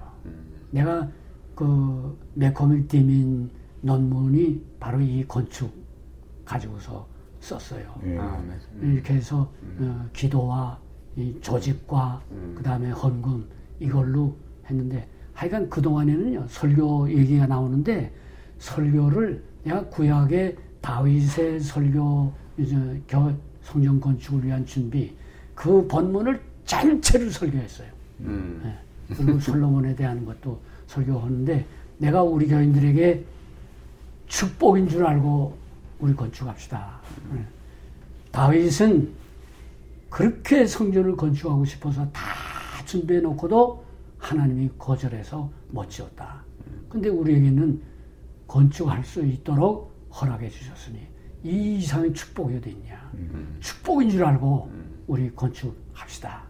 [0.71, 1.09] 내가
[1.55, 3.51] 그 매커밀 디민
[3.83, 5.73] 논문이 바로 이 건축
[6.45, 7.07] 가지고서
[7.41, 7.95] 썼어요.
[8.05, 8.19] 예.
[8.19, 8.43] 아,
[8.81, 8.93] 네.
[8.93, 10.79] 이렇게 해서 어, 기도와
[11.17, 12.23] 이 조직과
[12.55, 13.47] 그 다음에 헌금
[13.79, 14.37] 이걸로
[14.69, 18.13] 했는데 하여간 그 동안에는요 설교 얘기가 나오는데
[18.59, 23.33] 설교를 내가 구약의 다윗의 설교 이제 겨
[23.71, 25.15] 성전 건축을 위한 준비
[25.55, 27.89] 그 본문을 전체를 설교했어요.
[28.21, 28.63] 음.
[28.65, 29.15] 예.
[29.15, 31.65] 그리고 솔로몬에 대한 것도 설교하는데
[31.99, 33.25] 내가 우리 교인들에게
[34.27, 35.57] 축복인 줄 알고
[36.01, 37.01] 우리 건축합시다.
[37.37, 37.45] 예.
[38.33, 39.13] 다윗은
[40.09, 42.23] 그렇게 성전을 건축하고 싶어서 다
[42.87, 43.85] 준비해 놓고도
[44.19, 46.43] 하나님이 거절해서 못 지었다.
[46.89, 47.81] 근데 우리에게는
[48.49, 51.10] 건축할 수 있도록 허락해 주셨으니
[51.43, 53.11] 이 이상의 축복이 어디 있냐.
[53.61, 54.71] 축복인 줄 알고
[55.07, 56.43] 우리 건축합시다.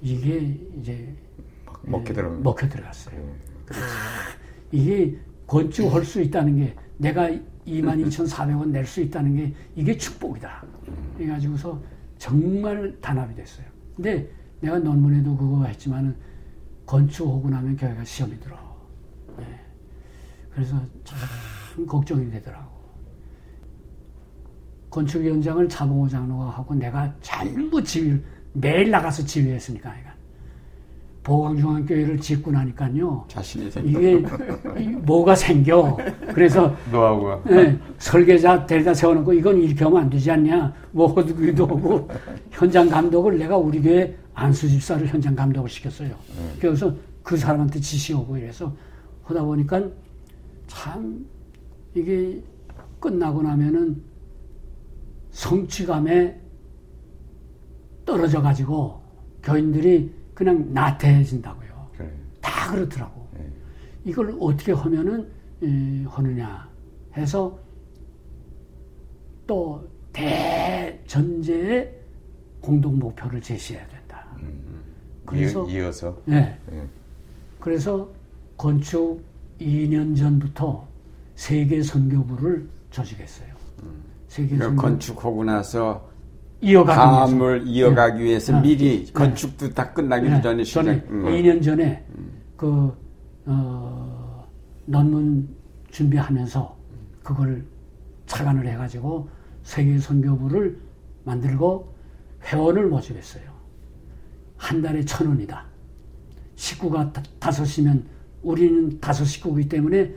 [0.00, 1.14] 이게 이제
[1.82, 2.42] 먹게 들어가는 예.
[2.42, 3.34] 먹혀 들어갔어요.
[4.70, 7.30] 이게 건축할 수 있다는 게 내가
[7.66, 10.64] 22,400원 낼 수 있다는 게 이게 축복이다.
[11.16, 11.80] 그래가지고서
[12.18, 13.66] 정말 단합이 됐어요.
[13.96, 16.16] 근데 내가 논문에도 그거 했지만은
[16.86, 18.56] 건축하고 나면 교회가 시험이 들어.
[19.38, 19.60] 네.
[20.52, 22.71] 그래서 참 걱정이 되더라고.
[24.92, 28.20] 건축 현장을 차봉호 장로가 하고 내가 전부 지휘
[28.52, 30.12] 매일 나가서 지휘했으니까 내가
[31.22, 33.24] 보광중앙교회를 짓고 나니까요.
[33.28, 33.88] 자신이 생겨.
[33.88, 34.22] 이게
[34.78, 35.96] 이 뭐가 생겨.
[36.34, 40.74] 그래서 노하우가 예, 설계자 데려다 세워놓고 이건 이렇게 하면 안 되지 않냐.
[40.90, 42.08] 뭐 어두기도 하고
[42.50, 46.10] 현장 감독을 내가 우리 교회 안수 집사를 현장 감독을 시켰어요.
[46.60, 48.70] 그래서 그 사람한테 지시하고 이래서
[49.22, 49.80] 하다 보니까
[50.66, 51.24] 참
[51.94, 52.42] 이게
[53.00, 54.11] 끝나고 나면은
[55.32, 56.40] 성취감에
[58.04, 59.02] 떨어져 가지고
[59.42, 61.90] 교인들이 그냥 나태해진다고요.
[61.96, 62.10] 그래.
[62.40, 63.28] 다 그렇더라고.
[63.34, 63.46] 네.
[64.04, 65.28] 이걸 어떻게 하면은
[65.62, 66.68] 에, 하느냐
[67.16, 67.58] 해서
[69.46, 72.00] 또 대전제의
[72.60, 74.26] 공동 목표를 제시해야 된다.
[75.24, 76.58] 그래서 이어, 서 네.
[76.72, 76.86] 예.
[77.58, 78.08] 그래서
[78.56, 79.22] 건축
[79.60, 80.86] 2년 전부터
[81.34, 83.48] 세계 선교부를 조직했어요.
[83.78, 86.08] 세계 그러니까 건축하고 나서
[86.60, 87.10] 이어가기 위해서.
[87.10, 88.62] 다음을 이어가기 위해서 네.
[88.62, 89.12] 미리 네.
[89.12, 90.82] 건축도 다 끝나기도 네, 전에 시작.
[90.84, 91.24] 전에 음.
[91.26, 92.06] 2년 전에
[92.56, 92.92] 그
[93.46, 94.46] 어,
[94.86, 95.48] 논문
[95.90, 96.76] 준비하면서
[97.22, 97.64] 그걸
[98.26, 99.28] 착안을 해가지고
[99.64, 100.78] 세계 선교부를
[101.24, 101.92] 만들고
[102.44, 103.42] 회원을 모집했어요.
[104.56, 105.64] 한 달에 천 원이다.
[106.54, 108.04] 식구가 다- 다섯이면
[108.42, 110.12] 우리는 다섯 식구이기 때문에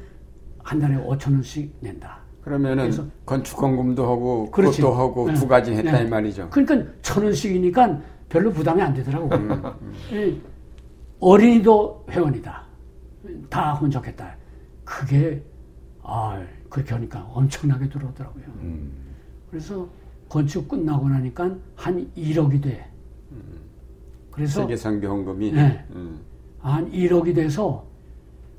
[0.63, 2.19] 한 달에 오천 원씩 낸다.
[2.45, 2.91] 그러면은
[3.25, 4.79] 건축 공금도 하고 그렇지.
[4.79, 5.33] 그것도 하고 네.
[5.33, 6.03] 두 가지 했다 네.
[6.03, 6.47] 이 말이죠.
[6.51, 9.27] 그러니까 천 원씩이니까 별로 부담이 안 되더라고.
[10.13, 10.39] 예,
[11.19, 12.63] 어린이도 회원이다.
[13.49, 14.37] 다 좋겠다.
[14.83, 15.41] 그게
[16.03, 18.43] 아 그렇게 하니까 엄청나게 들어오더라고요.
[18.61, 18.91] 음.
[19.49, 19.89] 그래서
[20.29, 22.87] 건축 끝나고 나니까 한 1억이 돼.
[24.29, 25.83] 그래서 세계 선교 헌금이 네.
[25.95, 26.19] 음.
[26.59, 27.83] 한 1억이 돼서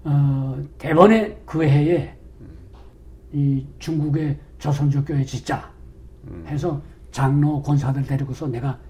[0.03, 2.15] 어, 대번에 그 해에
[3.37, 5.70] 이 중국의 조선족 교회 짓자
[6.46, 8.81] 해서 장로 권사들 데리고서 내가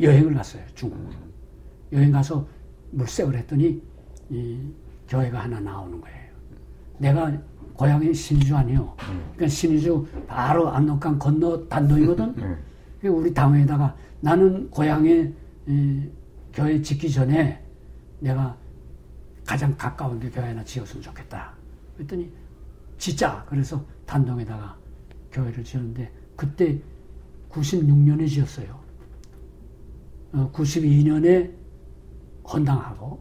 [0.00, 0.98] 여행을 갔어요 중국
[1.92, 2.46] 여행 가서
[2.92, 3.82] 물색을 했더니
[4.30, 4.58] 이
[5.08, 6.32] 교회가 하나 나오는 거예요.
[6.96, 7.30] 내가
[7.74, 8.94] 고향이 신의주 아니요.
[9.34, 12.34] 그러니까 신의주 바로 압록강 건너 단도이거든.
[12.98, 15.30] 그래서 우리 당회에다가 나는 고향에
[15.66, 16.08] 이,
[16.50, 17.62] 교회 짓기 전에
[18.20, 18.56] 내가
[19.44, 21.52] 가장 가까운 데 교회 하나 지었으면 좋겠다.
[21.96, 22.32] 그랬더니
[23.02, 23.44] 짓자.
[23.48, 24.76] 그래서 단동에다가
[25.32, 26.78] 교회를 지었는데 그때
[27.50, 28.78] 96년에 지었어요.
[30.32, 31.50] 어, 92년에
[32.46, 33.20] 헌당하고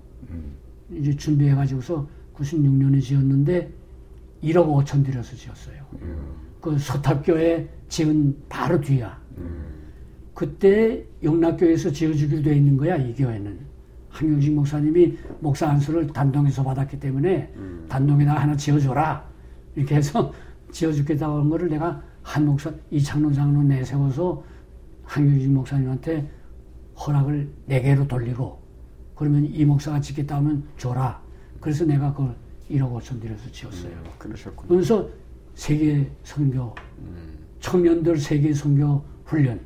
[0.92, 3.74] 이제 준비해 가지고서 96년에 지었는데
[4.44, 5.84] 1억 5천 들여서 지었어요.
[6.62, 9.20] 그 서탑교회 지은 바로 뒤야.
[10.36, 13.60] 그때 영락교회에서 지어주기로 돼 있는 거야 이 교회는
[14.10, 17.52] 한경직 목사님이 목사 안수를 단동에서 받았기 때문에
[17.90, 19.31] 단동에다 하나 지어줘라
[19.76, 20.34] 이렇게 해서
[20.72, 24.44] 지어주겠다고 한 거를 내가 한 목사 이창론 장로 내세워서
[25.04, 26.30] 한경직 목사님한테
[26.98, 28.62] 허락을 네 개로 돌리고
[29.16, 31.22] 그러면 이 목사가 짓겠다 하면 줘라
[31.60, 32.36] 그래서 내가 그걸
[32.70, 33.92] 1억 5천 들여서 지었어요.
[34.18, 34.68] 그러셨군요.
[34.70, 35.10] 그래서
[35.56, 36.74] 세계 선교
[37.60, 39.60] 청년들 세계 선교 훈련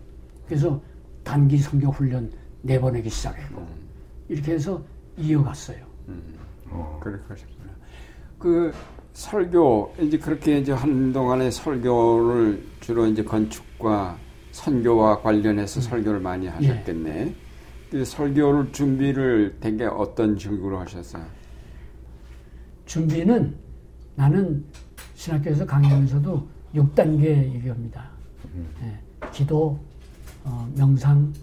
[0.47, 0.81] 그래서
[1.23, 2.31] 단기 선교 훈련
[2.63, 3.65] 내보내기 시작했고
[4.27, 4.83] 이렇게 해서
[5.17, 5.85] 이어갔어요.
[6.99, 7.71] 그렇게 하셨구나.
[8.39, 8.73] 그
[9.15, 14.17] 설교 이제 그렇게 이제 한 동안의 설교를 주로 이제 건축과
[14.51, 17.33] 선교와 관련해서 설교를 많이 하셨겠네.
[17.89, 21.25] 그 설교를 준비를 되게 어떤 식으로 하셨어요?
[22.85, 23.55] 준비는
[24.15, 24.65] 나는
[25.13, 28.09] 신학교에서 강의하면서도 6단계 얘기합니다.
[28.81, 28.99] 예,
[29.31, 29.79] 기도,
[30.43, 31.33] 어, 명상,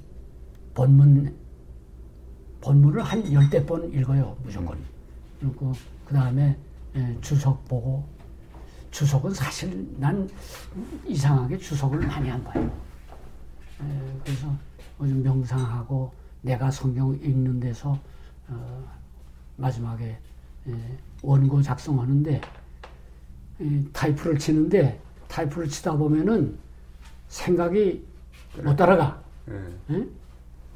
[0.75, 1.35] 본문,
[2.61, 4.77] 본문을 한 열대 번 읽어요, 무조건.
[5.41, 5.73] 그리고
[6.05, 6.72] 그 다음에 예,
[7.21, 8.05] 주석 보고,
[8.93, 10.29] 주석은 사실 난
[11.07, 12.71] 이상하게 주석을 많이 안 봐요.
[13.83, 14.55] 예, 그래서
[15.01, 17.99] 요즘 명상하고 내가 성경 읽는 데서
[18.49, 18.85] 어,
[19.57, 20.19] 마지막에
[20.69, 22.41] 예, 원고 작성하는데
[23.61, 26.59] 이 타이프를 치는데 타이프를 치다 보면은
[27.29, 28.07] 생각이
[28.63, 29.23] 못 따라가.
[29.49, 29.95] 예.
[29.95, 30.07] 예?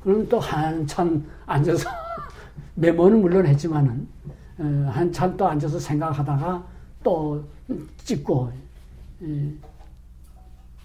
[0.02, 1.90] 그럼 또 한참 앉아서
[2.74, 6.66] 메모는 물론 했지만은 어, 한참 또 앉아서 생각하다가
[7.02, 7.44] 또
[7.98, 8.52] 찍고
[9.22, 9.52] 예.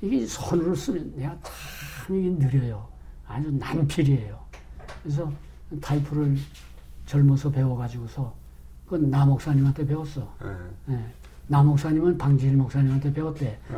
[0.02, 2.88] 이게 손으로 쓰면 내가 참 이게 느려요.
[3.28, 4.38] 아주 난필이에요.
[5.02, 5.32] 그래서
[5.80, 6.38] 타이프를
[7.06, 8.34] 젊어서 배워가지고서
[8.86, 10.36] 그건 나 목사님한테 배웠어.
[10.44, 10.94] 예.
[10.94, 11.06] 예.
[11.48, 13.58] 나 목사님은 방지일 목사님한테 배웠대.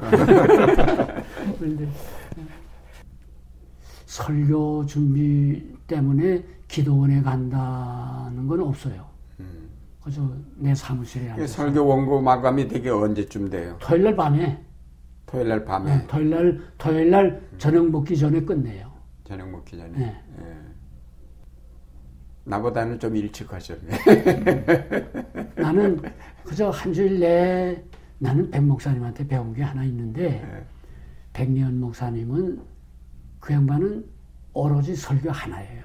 [1.59, 2.45] 그런데 예.
[4.05, 9.12] 설교 준비 때문에 기도원에 간다는 건 없어요.
[10.03, 10.21] 그저
[10.57, 13.77] 내 사무실에 그 앉아서 설교 원고 마감이 되게 언제쯤 돼요?
[13.79, 14.61] 토요일 날 밤에
[15.25, 18.91] 토요일 날 밤에 네, 토요일 날 토요일 날 저녁 먹기 전에 끝내요.
[19.23, 19.89] 저녁 먹기 전에.
[19.97, 20.21] 네.
[20.39, 20.57] 예.
[22.43, 23.87] 나보다는 좀 일찍 하셨네.
[25.55, 26.01] 나는
[26.43, 27.81] 그저 한 주일 내에
[28.19, 30.65] 나는 백 목사님한테 배운 게 하나 있는데 예.
[31.31, 32.61] 백리현 목사님은
[33.39, 34.05] 그 양반은
[34.53, 35.83] 오로지 설교 하나예요.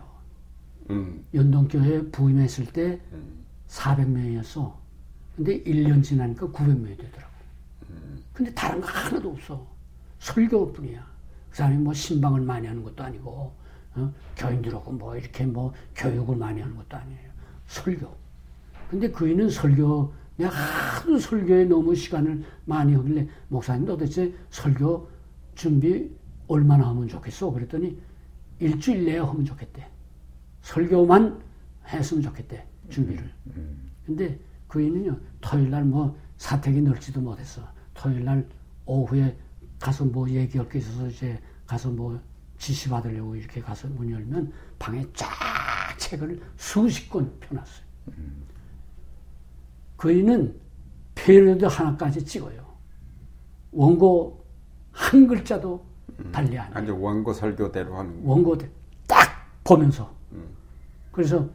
[0.90, 1.24] 음.
[1.32, 3.00] 연동교회 부임했을 때
[3.68, 4.72] 400명이었어.
[5.36, 7.32] 근데 1년 지나니까 900명이 되더라고.
[8.32, 9.66] 근데 다른 거 하나도 없어.
[10.18, 11.06] 설교뿐이야.
[11.50, 13.52] 그 사람이 뭐 신방을 많이 하는 것도 아니고,
[13.94, 14.14] 어?
[14.36, 17.30] 교인들하고 뭐 이렇게 뭐 교육을 많이 하는 것도 아니에요.
[17.66, 18.14] 설교.
[18.90, 25.08] 근데 그이는 설교, 내가 하도 설교에 너무 시간을 많이 하길래, 목사님 도대체 설교
[25.54, 26.10] 준비
[26.46, 27.50] 얼마나 하면 좋겠어?
[27.50, 28.00] 그랬더니
[28.60, 29.86] 일주일 내에 하면 좋겠대.
[30.62, 31.40] 설교만
[31.88, 32.66] 했으면 좋겠대.
[32.88, 33.30] 준비를.
[34.06, 37.62] 근데 그이는요, 토요일 날 뭐 사택이 넓지도 못했어.
[37.94, 38.46] 토요일 날
[38.86, 39.36] 오후에
[39.80, 42.20] 가서 뭐 얘기할 게 있어서 이제 가서 뭐
[42.58, 45.28] 지시 받으려고 이렇게 가서 문 열면 방에 쫙
[45.98, 47.86] 책을 수십 권 펴놨어요.
[49.96, 50.54] 그이는
[51.14, 52.66] 페리드 하나까지 찍어요.
[53.72, 54.44] 원고
[54.92, 55.84] 한 글자도
[56.32, 56.72] 달리 안 해요.
[56.74, 58.30] 아주 원고 설교대로 하는 거.
[58.30, 58.56] 원고
[59.06, 59.28] 딱
[59.64, 60.12] 보면서.
[61.12, 61.48] 그래서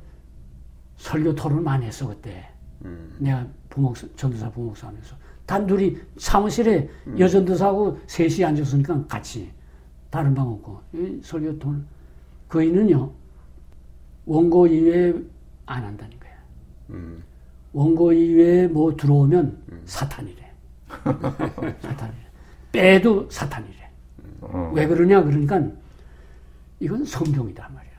[1.03, 2.47] 설교 토론을 많이 했어, 그때.
[2.85, 3.13] 음.
[3.19, 5.15] 내가 부목사, 전도사 부목사 하면서.
[5.45, 6.89] 단둘이 사무실에
[7.19, 9.51] 여전도사하고 셋이 앉았으니까 같이.
[10.09, 10.79] 다른 방 없고.
[10.93, 11.85] 이 설교 토론.
[12.47, 13.11] 그이는요,
[14.25, 15.13] 원고 이외에
[15.65, 16.31] 안 한다는 거야.
[16.91, 17.21] 음.
[17.73, 20.51] 원고 이외에 뭐 들어오면 사탄이래.
[21.81, 22.17] 사탄이래.
[22.71, 23.89] 빼도 사탄이래.
[24.39, 24.71] 어.
[24.73, 25.61] 왜 그러냐 그러니까
[26.79, 27.93] 이건 성경이다 말이야.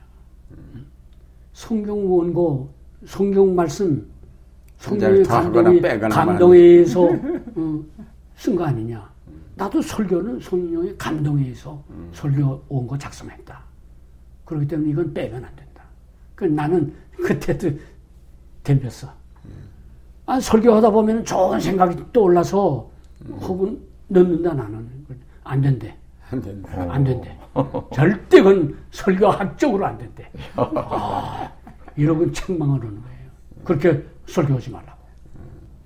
[1.53, 2.73] 성경 원고,
[3.05, 4.05] 성경 말씀,
[4.77, 7.03] 성경의 감동이 감동에 의해서
[7.55, 7.83] 어,
[8.37, 9.09] 쓴거 아니냐.
[9.55, 11.81] 나도 설교는 성령의 감동에 의해서
[12.13, 13.63] 설교 원고 작성했다.
[14.43, 15.83] 그렇기 때문에 이건 빼면 안 된다.
[16.35, 17.71] 그 나는 그때도
[18.63, 19.09] 덤볐어.
[20.27, 22.89] 아, 설교하다 보면 좋은 생각이 떠올라서
[23.41, 24.87] 혹은 넣는다 나는.
[25.43, 25.95] 안 된대.
[26.31, 26.87] 안 된다.
[26.91, 27.37] 안 된대.
[27.93, 30.29] 절대 그건 설교학적으로 안 된대.
[30.57, 31.49] 아,
[31.97, 33.29] 이러고 책망을 하는 거예요.
[33.63, 35.05] 그렇게 설교하지 말라고.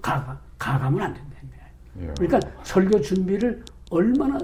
[0.01, 1.29] 가가, 가가면 안 된다.
[2.01, 2.07] 예.
[2.17, 4.39] 그러니까 설교 준비를 얼마나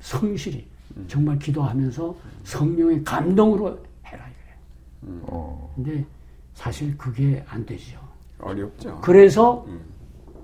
[0.00, 0.66] 성실히
[1.08, 5.20] 정말 기도하면서 성령의 감동으로 해라 이거예요.
[5.22, 5.72] 어.
[5.74, 6.04] 근데
[6.54, 7.98] 사실 그게 안 되죠.
[8.38, 9.00] 어렵죠.
[9.00, 9.66] 그래서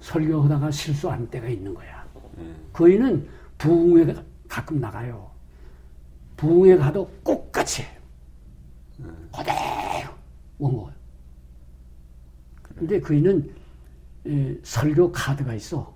[0.00, 2.06] 설교하다가 실수하는 때가 있는 거야.
[2.72, 4.14] 그이는 부흥회
[4.48, 5.30] 가끔 나가요.
[6.36, 7.90] 부흥회 가도 똑같이 해요.
[9.34, 9.56] 그대로
[10.58, 10.90] 원고.
[12.62, 13.54] 근데 그이는
[14.26, 15.94] 에, 설교 카드가 있어.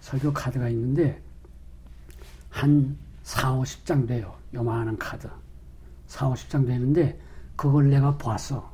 [0.00, 1.20] 설교 카드가 있는데
[2.50, 4.34] 한 4, 50장 돼요.
[4.54, 5.28] 요만한 카드.
[6.06, 7.20] 4, 50장 되는데
[7.56, 8.72] 그걸 내가 봤어.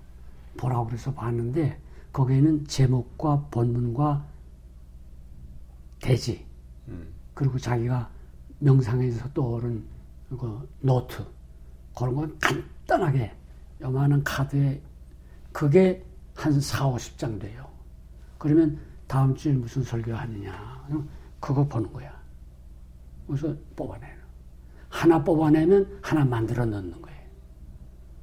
[0.56, 1.80] 보라고 그래서 봤는데
[2.12, 4.24] 거기에는 제목과 본문과
[6.00, 6.46] 대지
[7.34, 8.08] 그리고 자기가
[8.60, 9.84] 명상에서 떠오른
[10.28, 11.24] 그 노트
[11.96, 13.32] 그런 거 간단하게
[13.80, 14.80] 요만한 카드에
[15.54, 17.64] 그게 한 4, 50장 돼요.
[18.38, 22.12] 그러면 다음 주에 무슨 설교 하느냐 그럼 그거 보는 거야.
[23.28, 24.16] 그래서 뽑아내요.
[24.88, 27.20] 하나 뽑아내면 하나 만들어 넣는 거예요.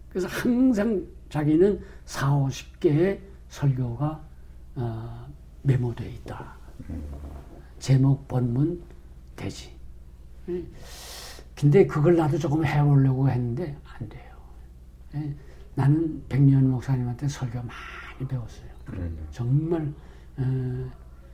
[0.09, 4.21] 그래서 항상 자기는 4, 50개의 설교가
[4.75, 5.27] 어,
[5.61, 6.53] 메모되어 있다.
[7.79, 8.83] 제목, 본문,
[9.37, 9.73] 대지.
[11.55, 14.35] 근데 그걸 나도 조금 해보려고 했는데 안 돼요.
[15.81, 18.69] 예, 나는 백년 목사님한테 설교 많이 배웠어요.
[19.31, 19.91] 정말
[20.37, 20.91] 어,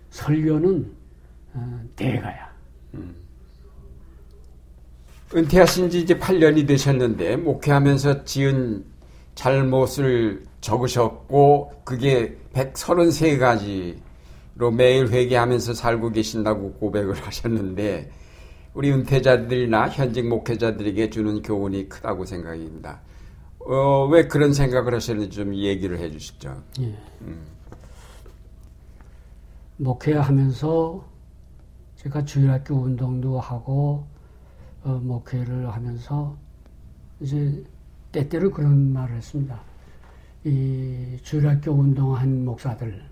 [0.09, 0.91] 설교는
[1.53, 2.47] 어, 대가야.
[5.35, 8.85] 은퇴하신 지 이제 8년이 되셨는데 목회하면서 지은
[9.35, 18.09] 잘못을 적으셨고 그게 133가지로 매일 회개하면서 살고 계신다고 고백을 하셨는데
[18.73, 23.01] 우리 은퇴자들이나 현직 목회자들에게 주는 교훈이 크다고 생각입니다.
[23.67, 26.63] 어, 왜 그런 생각을 하셨는지 좀 얘기를 해 주시죠.
[26.79, 26.95] 예.
[29.75, 31.05] 목회하면서
[31.97, 34.07] 제가 주일학교 운동도 하고
[34.83, 36.37] 어, 목회를 하면서
[37.19, 37.61] 이제
[38.13, 39.59] 때때로 그런 말을 했습니다.
[40.45, 43.03] 이 주일학교 운동한 목사들,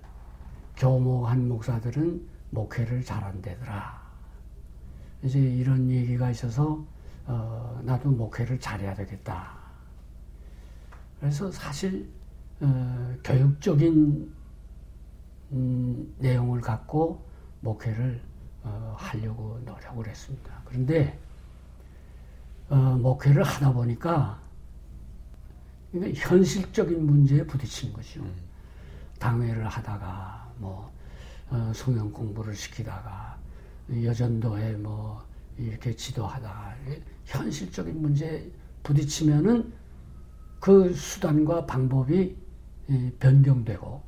[0.78, 4.06] 교목한 목사들은 목회를 잘한대더라.
[5.24, 6.82] 이제 이런 얘기가 있어서
[7.26, 9.65] 어, 나도 목회를 잘해야 되겠다.
[11.26, 12.08] 그래서 사실
[12.60, 14.32] 어, 교육적인
[15.54, 17.28] 음, 내용을 갖고
[17.62, 18.22] 목회를
[18.62, 20.62] 어, 하려고 노력을 했습니다.
[20.66, 21.20] 그런데
[22.70, 24.40] 어, 목회를 하다 보니까
[25.94, 28.24] 이게 현실적인 문제에 부딪히는 거죠.
[29.18, 30.94] 당회를 하다가 뭐
[31.50, 33.36] 어, 성경 공부를 시키다가
[33.92, 35.26] 여전도에 뭐
[35.58, 36.76] 이렇게 지도하다가
[37.26, 38.48] 현실적인 문제에
[38.84, 39.85] 부딪히면은
[40.66, 42.36] 그 수단과 방법이
[42.90, 44.02] 예, 변경되고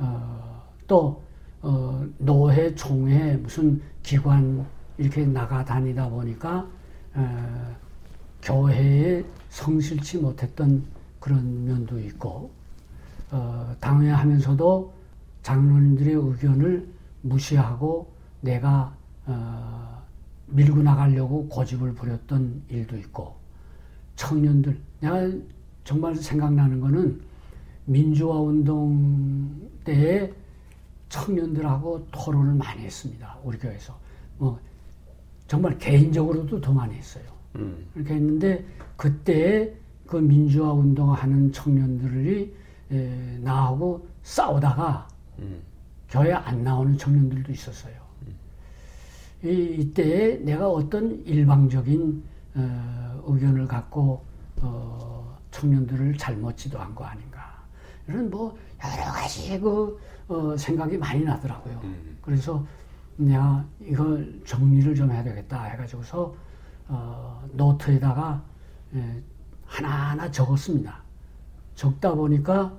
[0.00, 1.22] 어, 또
[1.62, 4.66] 어, 노회, 총회 무슨 기관
[4.96, 6.66] 이렇게 나가 다니다 보니까
[7.14, 7.76] 어,
[8.42, 10.82] 교회에 성실치 못했던
[11.20, 12.50] 그런 면도 있고
[13.30, 14.92] 어, 당회하면서도
[15.44, 16.88] 장로님들의 의견을
[17.22, 18.10] 무시하고
[18.40, 18.92] 내가
[19.26, 20.02] 어,
[20.48, 23.36] 밀고 나가려고 고집을 부렸던 일도 있고
[24.16, 25.30] 청년들 내가
[25.88, 27.18] 정말 생각나는 거는
[27.86, 30.30] 민주화 운동 때에
[31.08, 33.38] 청년들하고 토론을 많이 했습니다.
[33.42, 33.98] 우리 교회에서.
[34.36, 34.60] 뭐,
[35.46, 37.24] 정말 개인적으로도 더 많이 했어요.
[37.56, 37.86] 음.
[37.94, 38.66] 그렇게 했는데,
[38.98, 39.72] 그때
[40.06, 42.54] 그 민주화 운동하는 청년들이
[42.90, 45.08] 에, 나하고 싸우다가
[45.38, 45.58] 음.
[46.10, 47.94] 교회 안 나오는 청년들도 있었어요.
[48.26, 49.48] 음.
[49.48, 52.22] 이, 이때에 내가 어떤 일방적인
[52.56, 54.22] 어, 의견을 갖고
[54.60, 55.07] 어,
[55.58, 57.58] 청년들을 잘못 지도한 거 아닌가.
[58.06, 61.80] 이런 뭐 여러 가지 그 어, 생각이 많이 나더라고요.
[61.82, 62.18] 음.
[62.22, 62.64] 그래서
[63.16, 66.32] 내가 이걸 정리를 좀 해야 되겠다 해가지고서
[66.86, 68.40] 어, 노트에다가
[68.94, 69.22] 예,
[69.66, 71.02] 하나하나 적었습니다.
[71.74, 72.72] 적다 보니까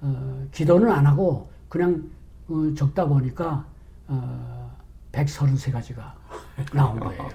[0.00, 2.10] 어, 기도는 안 하고 그냥
[2.48, 3.66] 어, 적다 보니까
[4.08, 4.76] 어,
[5.12, 6.12] 133가지가
[6.72, 7.28] 나온 거예요.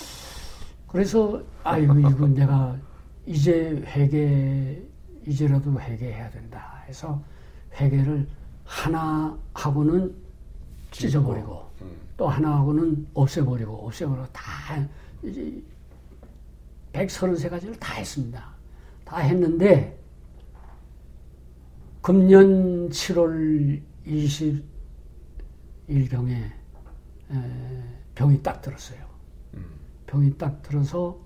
[0.88, 2.76] 그래서 아이고 이건 내가
[3.26, 4.82] 이제 회개
[5.26, 7.22] 이제라도 회개해야 된다 해서
[7.74, 8.26] 회개를
[8.64, 10.14] 하나 하고는
[10.90, 11.90] 찢어버리고 음.
[12.16, 14.42] 또 하나 하고는 없애버리고 없애버리고 다
[15.22, 15.62] 이제
[16.92, 18.54] 133가지를 다 했습니다.
[19.04, 19.98] 다 했는데
[22.00, 24.62] 금년 7월 20일경에
[28.14, 29.04] 병이 딱 들었어요.
[29.54, 29.64] 음.
[30.06, 31.23] 병이 딱 들어서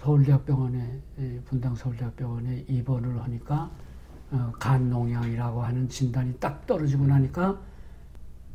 [0.00, 1.00] 서울대학병원에
[1.44, 3.70] 분당 서울대학병원에 입원을 하니까
[4.30, 7.60] 어, 간농양이라고 하는 진단이 딱 떨어지고 나니까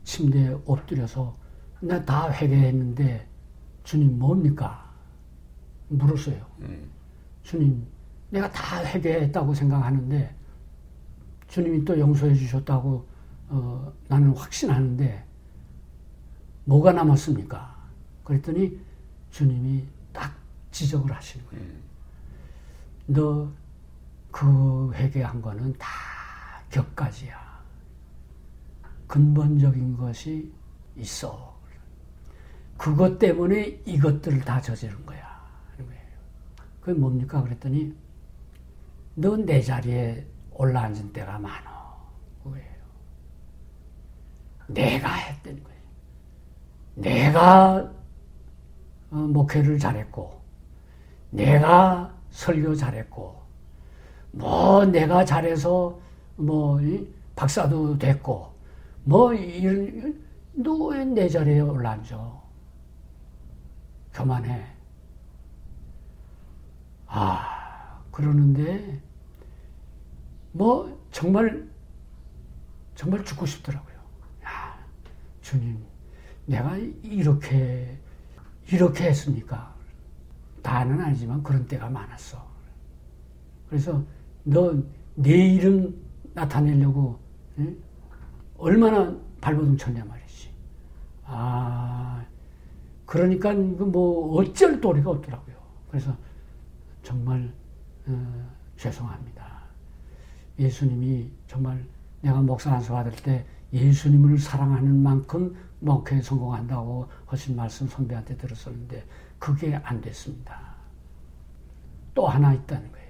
[0.04, 1.38] 침대에 엎드려서
[1.82, 3.28] 나 다 회개했는데
[3.84, 4.92] 주님 뭡니까?
[5.90, 6.44] 물었어요.
[6.62, 6.90] 음.
[7.44, 7.86] 주님
[8.32, 10.36] 내가 다 회개했다고 생각하는데
[11.48, 13.08] 주님이 또 용서해 주셨다고
[13.50, 15.24] 어, 나는 확신하는데
[16.64, 17.76] 뭐가 남았습니까?
[18.24, 18.80] 그랬더니
[19.30, 19.86] 주님이
[20.76, 21.66] 지적을 하시는 거예요.
[23.08, 23.66] 너
[24.36, 25.88] 그 회개한 거는 다
[26.70, 27.40] 격가지야.
[29.08, 30.52] 근본적인 것이
[30.98, 31.58] 있어.
[32.76, 35.42] 그것 때문에 이것들을 다 저지른 거야.
[36.82, 37.42] 그게 뭡니까?
[37.42, 37.96] 그랬더니
[39.16, 42.12] 너 내 자리에 올라앉은 때가 많어.
[42.44, 42.76] 그거예요.
[44.68, 45.82] 내가 했던 거예요.
[46.96, 47.90] 내가
[49.12, 50.42] 어, 목회를 잘했고
[51.36, 53.36] 내가 설교 잘했고,
[54.32, 56.00] 뭐 내가 잘해서
[56.38, 56.80] 뭐
[57.36, 58.54] 박사도 됐고,
[59.04, 60.24] 뭐 이런
[60.54, 62.46] 너왜 내 자리에 올라앉아?
[64.14, 64.66] 교만해.
[67.08, 69.02] 아 그러는데
[70.54, 71.68] 뭐 정말
[72.96, 73.96] 정말 죽고 싶더라고요.
[74.46, 74.78] 야,
[75.42, 75.84] 주님,
[76.46, 77.98] 내가 이렇게
[78.72, 79.75] 이렇게 했습니까?
[80.66, 82.44] 다는 아니지만 그런 때가 많았어.
[83.70, 84.04] 그래서
[84.44, 84.74] 너
[85.16, 85.96] 내 이름
[86.34, 87.18] 나타내려고
[87.60, 87.74] 에?
[88.58, 90.50] 얼마나 발버둥 쳤냐 말이지.
[91.24, 92.24] 아,
[93.06, 95.56] 그러니까 그뭐 어쩔 도리가 없더라고요.
[95.90, 96.16] 그래서
[97.02, 97.52] 정말
[98.08, 99.46] 어, 죄송합니다.
[100.60, 101.84] 예수님이 정말
[102.22, 109.06] 내가 목사 안수 받을 때 예수님을 사랑하는 만큼 목회에 성공한다고 하신 말씀 선배한테 들었었는데
[109.46, 110.60] 그게 안 됐습니다.
[112.16, 113.10] 또 하나 있다는 거예요.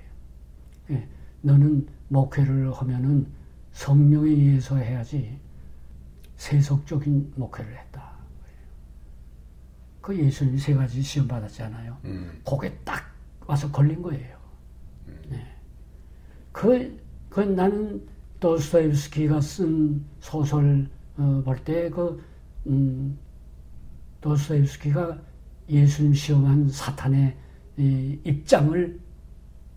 [0.89, 1.07] 예,
[1.39, 3.25] 너는 목회를 하면은
[3.71, 5.39] 성령에 의해서 해야지
[6.35, 8.17] 세속적인 목회를 했다.
[10.01, 11.97] 그 예수님 세 가지 시험 받았잖아요.
[12.03, 12.41] 음.
[12.45, 13.01] 그게 딱
[13.47, 14.37] 와서 걸린 거예요.
[15.07, 15.21] 음.
[15.29, 15.55] 네.
[16.51, 18.05] 그, 그 나는
[18.41, 22.21] 도스토옙스키가 쓴 소설 어, 볼때 그,
[22.67, 23.17] 음,
[24.19, 25.34] 도스토옙스키가
[25.69, 27.35] 예수님 시험한 사탄의
[27.77, 28.99] 입장을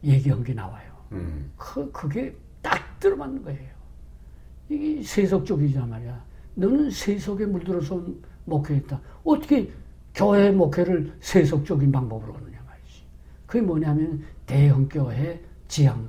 [0.05, 0.93] 얘기한 게 나와요.
[1.13, 1.51] 음.
[1.57, 3.71] 그, 그게 딱 들어맞는 거예요.
[4.69, 6.25] 이게 세속적이란 말이야.
[6.55, 8.05] 너는 세속에 물들어서
[8.45, 9.01] 목회했다.
[9.25, 9.71] 어떻게
[10.15, 13.03] 교회 목회를 세속적인 방법으로 하느냐 말이지.
[13.47, 16.09] 그게 뭐냐면 대형교회 지향,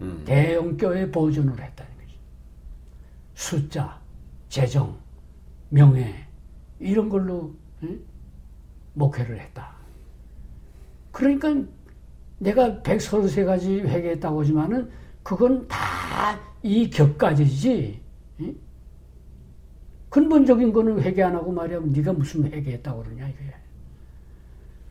[0.00, 0.22] 음.
[0.24, 2.18] 대형교회 보존을 했다는 거지.
[3.34, 4.00] 숫자,
[4.48, 4.96] 재정,
[5.70, 6.26] 명예,
[6.78, 8.00] 이런 걸로 응?
[8.98, 9.74] 목회를 했다.
[11.12, 11.54] 그러니까
[12.38, 14.90] 내가 133가지 회개했다고 하지만은
[15.22, 18.00] 그건 다 이 격가지지.
[20.10, 21.80] 근본적인 거는 회개 안 하고 말이야.
[21.80, 23.38] 네가 무슨 회개했다고 그러냐 이게.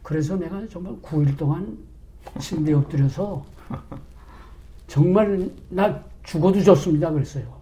[0.03, 1.78] 그래서 내가 정말 9일 동안
[2.39, 3.45] 침대에 엎드려서
[4.88, 7.12] 정말 나 죽어도 좋습니다.
[7.12, 7.60] 그랬어요.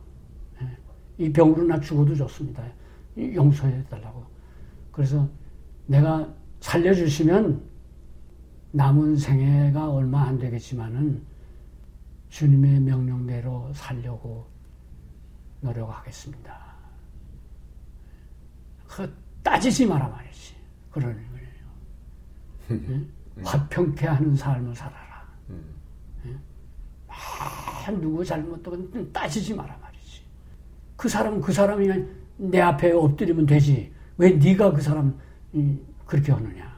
[0.62, 1.26] 예.
[1.26, 2.64] 이 병으로 나 죽어도 좋습니다.
[3.18, 4.24] 용서해 달라고.
[4.92, 5.28] 그래서
[5.88, 7.62] 내가 살려주시면
[8.72, 11.24] 남은 생애가 얼마 안 되겠지만은
[12.30, 14.48] 주님의 명령대로 살려고
[15.62, 16.66] 노력하겠습니다.
[18.88, 19.14] 그
[19.44, 20.56] 따지지 마라 말이지.
[20.92, 21.48] 그러는 거예요.
[22.72, 23.10] 응?
[23.44, 25.28] 화평케 하는 삶을 살아라.
[25.50, 26.40] 응?
[27.08, 30.22] 아, 누구 잘못도 따지지 마라 말이지.
[30.98, 31.88] 그 사람은 그 사람이
[32.38, 33.94] 내 앞에 엎드리면 되지.
[34.18, 35.18] 왜 네가 그 사람
[36.06, 36.76] 그렇게 하느냐.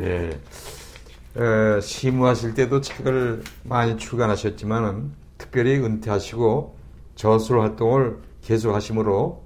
[0.00, 0.40] 예.
[1.36, 6.76] 에, 시무하실 때도 책을 많이 출간하셨지만은 특별히 은퇴하시고
[7.14, 9.42] 저술 활동을 계속하심으로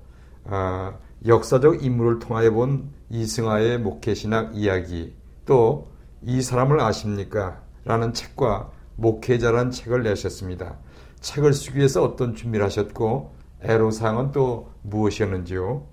[0.47, 0.95] 아,
[1.27, 5.15] 역사적 인물을 통하여 본 이승하의 목회신학 이야기
[5.45, 7.63] 또 이 사람을 아십니까?
[7.85, 10.77] 라는 책과 목회자라는 책을 내셨습니다.
[11.21, 13.33] 책을 쓰기 위해서 어떤 준비를 하셨고
[13.63, 15.87] 애로사항은 또 무엇이었는지요?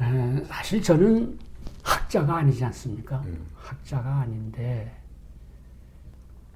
[0.00, 1.38] 에, 사실 저는
[1.82, 3.20] 학자가 아니지 않습니까?
[3.26, 3.46] 음.
[3.54, 5.00] 학자가 아닌데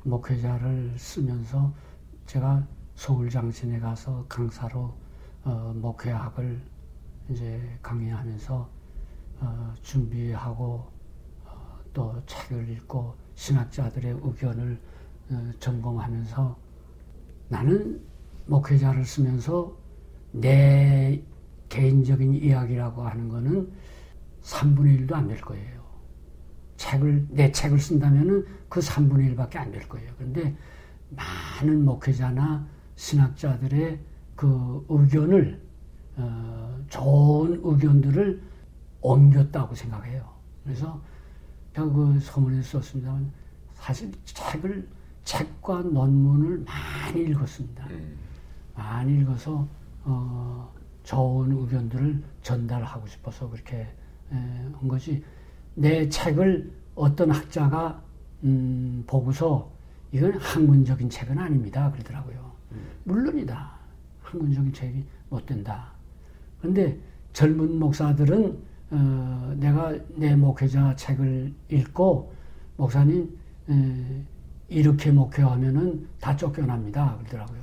[0.03, 1.73] 목회자를 쓰면서
[2.27, 4.95] 제가 서울장신에 가서 강사로
[5.45, 6.61] 어, 목회학을
[7.31, 8.69] 이제 강의하면서
[9.41, 10.91] 어, 준비하고
[11.45, 14.81] 어, 또 책을 읽고 신학자들의 의견을
[15.31, 16.57] 어, 점검하면서
[17.49, 18.03] 나는
[18.47, 19.77] 목회자를 쓰면서
[20.33, 21.23] 내
[21.69, 23.71] 개인적인 이야기라고 하는 거는
[24.43, 25.79] 3분의 1도 안 될 거예요.
[26.77, 30.11] 책을, 내 책을 쓴다면은 그 3분의 1밖에 안 될 거예요.
[30.17, 30.57] 그런데
[31.11, 32.67] 많은 목회자나
[32.97, 33.99] 신학자들의
[34.37, 35.61] 그 의견을,
[36.17, 38.43] 어, 좋은 의견들을
[39.01, 40.29] 옮겼다고 생각해요.
[40.65, 41.01] 그래서
[41.75, 43.31] 제가 그 서문에 썼습니다만
[43.75, 44.89] 사실 책을,
[45.25, 47.87] 책과 논문을 많이 읽었습니다.
[47.91, 48.17] 음.
[48.75, 49.67] 많이 읽어서,
[50.05, 50.73] 어,
[51.09, 53.87] 좋은 의견들을 전달하고 싶어서 그렇게
[54.29, 55.25] 한 것이
[55.75, 58.03] 내 책을 어떤 학자가
[58.45, 59.71] 음, 보고서
[60.13, 61.91] 이건 학문적인 책은 아닙니다.
[61.93, 62.53] 그러더라고요.
[63.05, 63.71] 물론이다.
[64.23, 65.93] 학문적인 책이 못 된다.
[66.61, 66.99] 그런데
[67.33, 68.59] 젊은 목사들은
[68.91, 72.35] 어, 내가 내 목회자 책을 읽고
[72.77, 73.39] 목사님
[73.71, 74.25] 에,
[74.69, 77.17] 이렇게 목회하면은 다 쫓겨납니다.
[77.17, 77.63] 그러더라고요.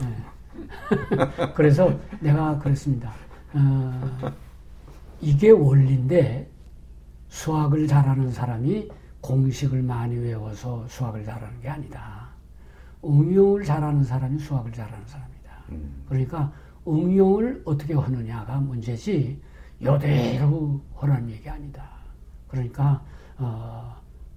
[0.00, 0.39] 네.
[1.54, 3.12] 그래서 내가 그랬습니다.
[3.52, 4.32] 어,
[5.20, 6.50] 이게 원리인데
[7.28, 8.88] 수학을 잘하는 사람이
[9.20, 12.28] 공식을 많이 외워서 수학을 잘하는 게 아니다.
[13.04, 15.64] 응용을 잘하는 사람이 수학을 잘하는 사람이다.
[15.70, 16.04] 음.
[16.08, 16.52] 그러니까
[16.86, 19.40] 응용을 어떻게 하느냐가 문제지
[19.82, 21.88] 여대로 하라는 얘기 아니다.
[22.48, 23.02] 그러니까
[23.38, 23.96] 어,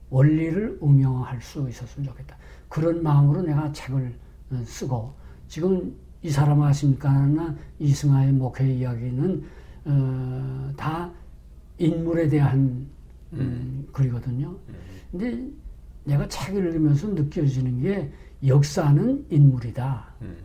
[0.09, 2.38] 원리를 응용할 수 있었으면 좋겠다.
[2.69, 4.17] 그런 마음으로 내가 책을
[4.51, 5.13] 어, 쓰고
[5.47, 7.53] 지금 이 사람 아십니까?
[7.80, 9.43] 이승하의 목회 이야기는
[9.86, 11.11] 어, 다
[11.78, 12.88] 인물에 대한 음,
[13.34, 13.88] 음.
[13.91, 14.47] 글이거든요.
[14.69, 14.76] 음.
[15.11, 15.43] 근데
[16.05, 18.09] 내가 책을 읽으면서 느껴지는 게
[18.45, 20.05] 역사는 인물이다.
[20.21, 20.36] 음.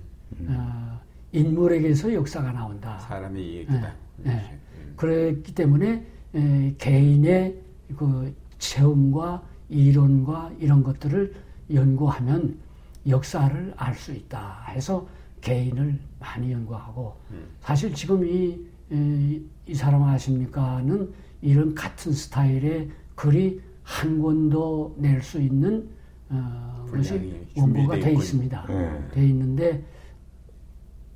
[0.48, 1.00] 어,
[1.30, 2.98] 인물에게서 역사가 나온다.
[2.98, 3.94] 사람의 얘기다.
[4.16, 4.58] 네, 네.
[4.96, 6.04] 그렇기 때문에
[6.34, 7.56] 에, 개인의
[7.96, 11.32] 그 체험과 이론과 이런 것들을
[11.72, 12.58] 연구하면
[13.06, 15.06] 역사를 알 수 있다 해서
[15.40, 17.46] 개인을 많이 연구하고 음.
[17.60, 25.88] 사실 지금 이이 사람 아십니까는 이런 같은 스타일의 글이 한 권도 낼 수 있는
[26.30, 28.66] 어, 것이 원고가 돼 있습니다.
[28.66, 29.08] 네.
[29.12, 29.84] 돼 있는데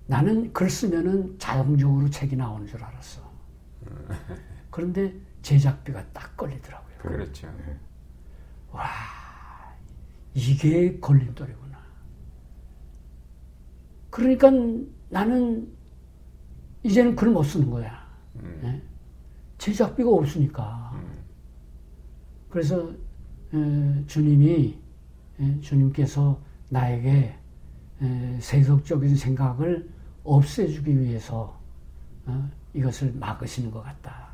[0.07, 3.21] 나는 글 쓰면은 자동적으로 책이 나오는 줄 알았어.
[4.71, 5.13] 그런데
[5.43, 6.97] 제작비가 딱 걸리더라고요.
[6.99, 7.47] 그렇죠.
[7.67, 7.77] 네.
[8.71, 8.89] 와
[10.35, 11.62] 이게 걸림돌이구나.
[14.13, 14.51] 그러니까
[15.09, 15.67] 나는
[16.83, 18.07] 이제는 글못 쓰는 거야.
[18.37, 18.61] 음.
[18.63, 18.83] 네?
[19.57, 20.91] 제작비가 없으니까.
[20.95, 21.25] 음.
[22.51, 22.91] 그래서
[23.55, 24.79] 에, 주님이
[25.41, 26.39] 에, 주님께서
[26.69, 27.35] 나에게
[28.03, 29.89] 에, 세속적인 생각을
[30.25, 31.59] 없애주기 위해서
[32.27, 34.29] 어, 이것을 막으시는 것 같다.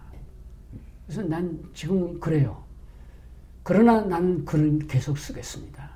[1.06, 2.64] 그래서 난 지금 그래요.
[3.62, 5.88] 그러나 나는 글을 계속 쓰겠습니다.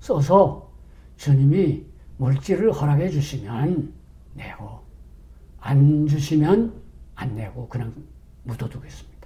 [0.00, 0.72] 써서
[1.16, 1.84] 주님이
[2.18, 3.92] 물질을 허락해 주시면
[4.34, 4.80] 내고
[5.60, 6.72] 안 주시면
[7.14, 7.92] 안 내고 그냥
[8.44, 9.16] 묻어두겠습니다.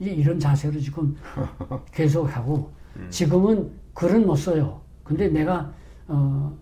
[0.00, 1.16] 이런 자세로 지금
[1.92, 3.06] 계속하고 음.
[3.10, 4.80] 지금은 글은 못 써요.
[5.02, 5.72] 근데 내가
[6.06, 6.56] 어,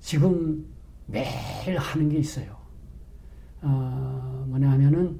[0.00, 0.64] 지금
[1.06, 2.56] 매일 하는 게 있어요.
[3.62, 5.18] 어, 뭐냐 하면은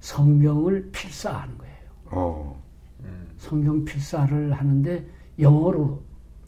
[0.00, 1.76] 성경을 필사하는 거예요.
[2.06, 2.62] 어.
[3.00, 3.28] 음.
[3.36, 5.06] 성경 필사를 하는데
[5.38, 6.02] 영어로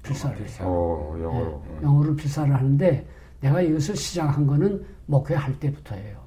[0.05, 0.69] 필사를 했어요.
[0.69, 1.63] 오, 영어로.
[1.81, 3.07] 예, 영어로 필사를 하는데
[3.41, 6.19] 내가 이것을 시작한 거는 목회할 때부터예요.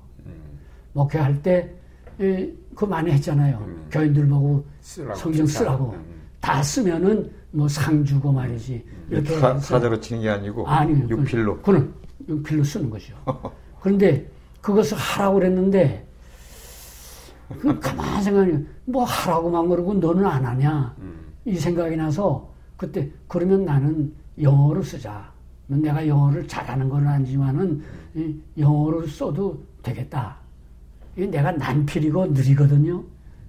[0.94, 1.78] 목회할 때
[2.18, 3.64] 그 많이 했잖아요.
[3.92, 5.60] 교인들 보고 쓰라고, 성경 필사.
[5.60, 6.06] 쓰라고 음.
[6.40, 11.08] 다 쓰면은 뭐 상 주고 말이지 이렇게 타, 해서 타자로 치는 게 아니고 아니요.
[11.10, 11.62] 육필로.
[11.62, 11.94] 그는
[12.28, 13.16] 육필로 쓰는 거죠.
[13.82, 14.28] 그런데
[14.62, 16.06] 그것을 하라고 그랬는데
[17.60, 20.96] 그 가만히 생각해 뭐 하라고만 그러고 너는 안 하냐
[21.46, 25.32] 이 생각이 나서 그때 그러면 나는 영어로 쓰자.
[25.68, 27.84] 내가 영어를 잘하는 건 아니지만은
[28.16, 30.38] 이 영어로 써도 되겠다.
[31.16, 33.04] 내가 난필이고 느리거든요.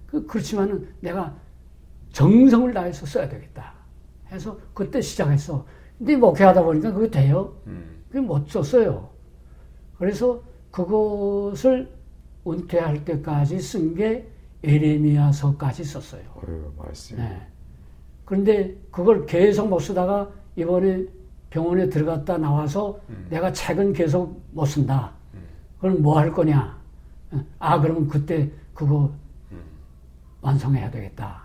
[0.06, 1.36] 그 그렇지만은 내가
[2.12, 3.74] 정성을 다해서 써야 되겠다.
[4.32, 5.64] 해서 그때 시작했어.
[5.98, 7.54] 근데 목회하다 보니까 그게 돼요.
[8.08, 9.10] 그게 못 썼어요.
[9.98, 11.92] 그래서 그것을
[12.46, 14.28] 은퇴할 때까지 쓴 게
[14.62, 16.22] 에레미야서까지 썼어요.
[16.34, 17.16] 어휴, 말씀.
[17.16, 17.46] 네.
[18.32, 21.06] 그런데 그걸 계속 못 쓰다가 이번에
[21.48, 23.00] 병원에 들어갔다 나와서
[23.30, 25.10] 내가 책은 계속 못 쓴다.
[25.80, 26.76] 그럼 뭐 할 거냐?
[27.58, 29.10] 아, 그러면 그때 그거
[30.42, 31.42] 완성해야 되겠다.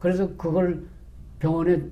[0.00, 0.82] 그래서 그걸
[1.38, 1.82] 병원에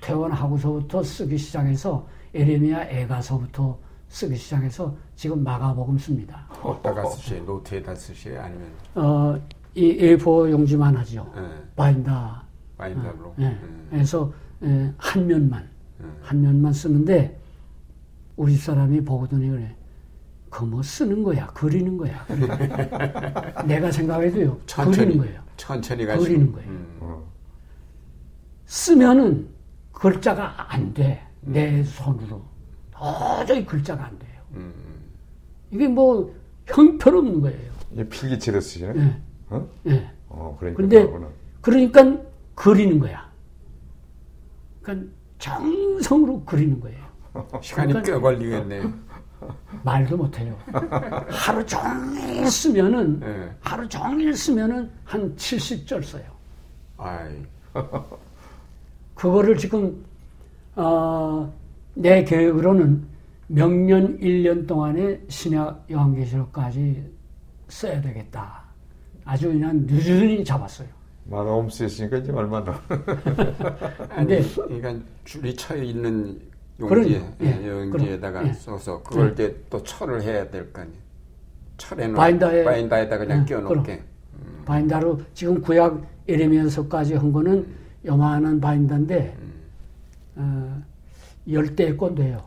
[0.00, 3.76] 퇴원하고서부터 쓰기 시작해서 에레미야 애가서부터
[4.08, 6.46] 쓰기 시작해서 지금 마가복음 씁니다.
[6.62, 9.36] 어디다가 쓰시요 노트에다 쓰시요 아니면 어,
[9.74, 11.28] 이 A4 용지만 하죠.
[11.36, 11.42] 예,
[11.74, 12.44] 바인다.
[12.80, 13.34] 바인더로.
[13.40, 13.44] 예.
[13.46, 13.86] 음.
[13.90, 15.68] 그래서 예, 한 면만
[16.00, 16.16] 음.
[16.22, 17.38] 한 면만 쓰는데
[18.36, 19.76] 우리 사람이 보거든요 그래.
[20.48, 22.26] 그 뭐 쓰는 거야, 그리는 거야.
[23.66, 25.40] 내가 생각해도요, 그리는 거예요.
[25.56, 26.24] 천천히 가시고.
[26.24, 26.68] 그리는 거예요.
[26.70, 26.96] 음.
[27.00, 27.22] 어.
[28.66, 29.48] 쓰면은
[29.92, 31.22] 글자가 안 돼.
[31.40, 32.42] 내 손으로.
[32.90, 34.40] 도저히 글자가 안 돼요.
[34.54, 34.74] 음.
[35.70, 36.34] 이게 뭐
[36.66, 37.70] 형편없는 거예요.
[37.92, 38.92] 이게 필기체로 쓰시네.
[38.96, 39.16] 예.
[39.50, 39.68] 어?
[39.86, 40.10] 예.
[40.28, 40.82] 어, 그러니까.
[40.82, 41.28] 근데 그거구나.
[41.60, 43.30] 그러니까 그리는 거야.
[44.82, 46.98] 그러니까 정성으로 그리는 거예요.
[47.62, 48.82] 시간이 그러니까- 꽤 걸리겠네.
[49.84, 50.54] 말도 못해요.
[51.30, 53.50] 하루 종일 쓰면은 예.
[53.60, 56.24] 하루 종일 쓰면은 한 70절 써요.
[56.98, 57.42] 아이.
[59.14, 60.04] 그거를 지금
[60.76, 61.50] 어,
[61.94, 63.06] 내 계획으로는
[63.46, 67.10] 명년 1년 동안에 신약 요한계시록까지
[67.68, 68.62] 써야 되겠다.
[69.24, 70.88] 아주 그냥 늦은히 잡았어요.
[71.30, 72.80] 마가옴 쓰였으니까 이제 얼마나.
[74.10, 76.40] 아니, 근데- 그러니까 줄이 쳐 있는
[76.80, 78.52] 용지에 예, 예, 용지에다가 예.
[78.52, 79.32] 써서 그걸 예.
[79.32, 80.98] 이제 또 철을 해야 될 거 아니에요.
[81.78, 84.02] 철에는 바인더에- 바인더에다 그냥 예, 끼워놓게.
[84.64, 87.66] 바인다로 지금 구약 에레미야서까지 한 거는
[88.06, 89.36] 요만한 바인다인데
[90.36, 90.82] 어,
[91.50, 92.42] 열대 건데요.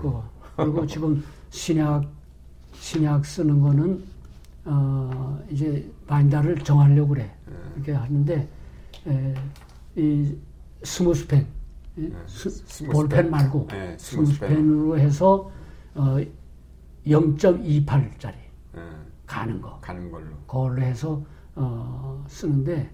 [0.00, 0.24] 그거.
[0.56, 2.04] 그리고 지금 신약
[2.74, 4.02] 신약 쓰는 거는
[4.68, 7.32] 어, 이제 바인다를 정하려고 그래.
[7.76, 8.48] 이렇게 하는데
[9.06, 9.34] 에,
[9.94, 10.36] 이
[10.82, 11.46] smooth펜
[11.96, 12.90] 이 스- smooth펜.
[12.92, 14.48] 볼펜 말고 네, smooth펜.
[14.48, 15.50] smooth펜으로 해서
[15.94, 16.16] 어,
[17.06, 18.34] 0.28짜리
[18.76, 18.80] 예,
[19.26, 19.78] 가는 거.
[19.80, 20.26] 가는 걸로.
[20.46, 21.22] 그걸로 해서
[21.54, 22.90] 어, 쓰는데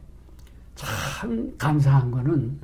[0.75, 2.59] 참 감사한 거는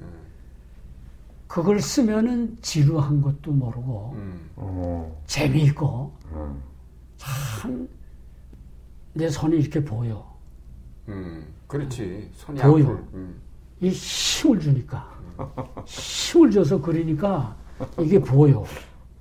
[1.46, 4.50] 그걸 쓰면은 지루한 것도 모르고 음.
[4.56, 5.22] 어.
[5.26, 6.62] 재미있고 어.
[7.16, 7.88] 참
[9.18, 10.24] 내 손이 이렇게 보여.
[11.08, 11.44] 음.
[11.66, 12.30] 그렇지.
[12.34, 12.90] 손이 보여.
[13.14, 13.34] 음.
[13.80, 15.12] 이 힘을 주니까
[15.84, 17.56] 힘을 줘서 그리니까
[17.98, 18.64] 이게 보여.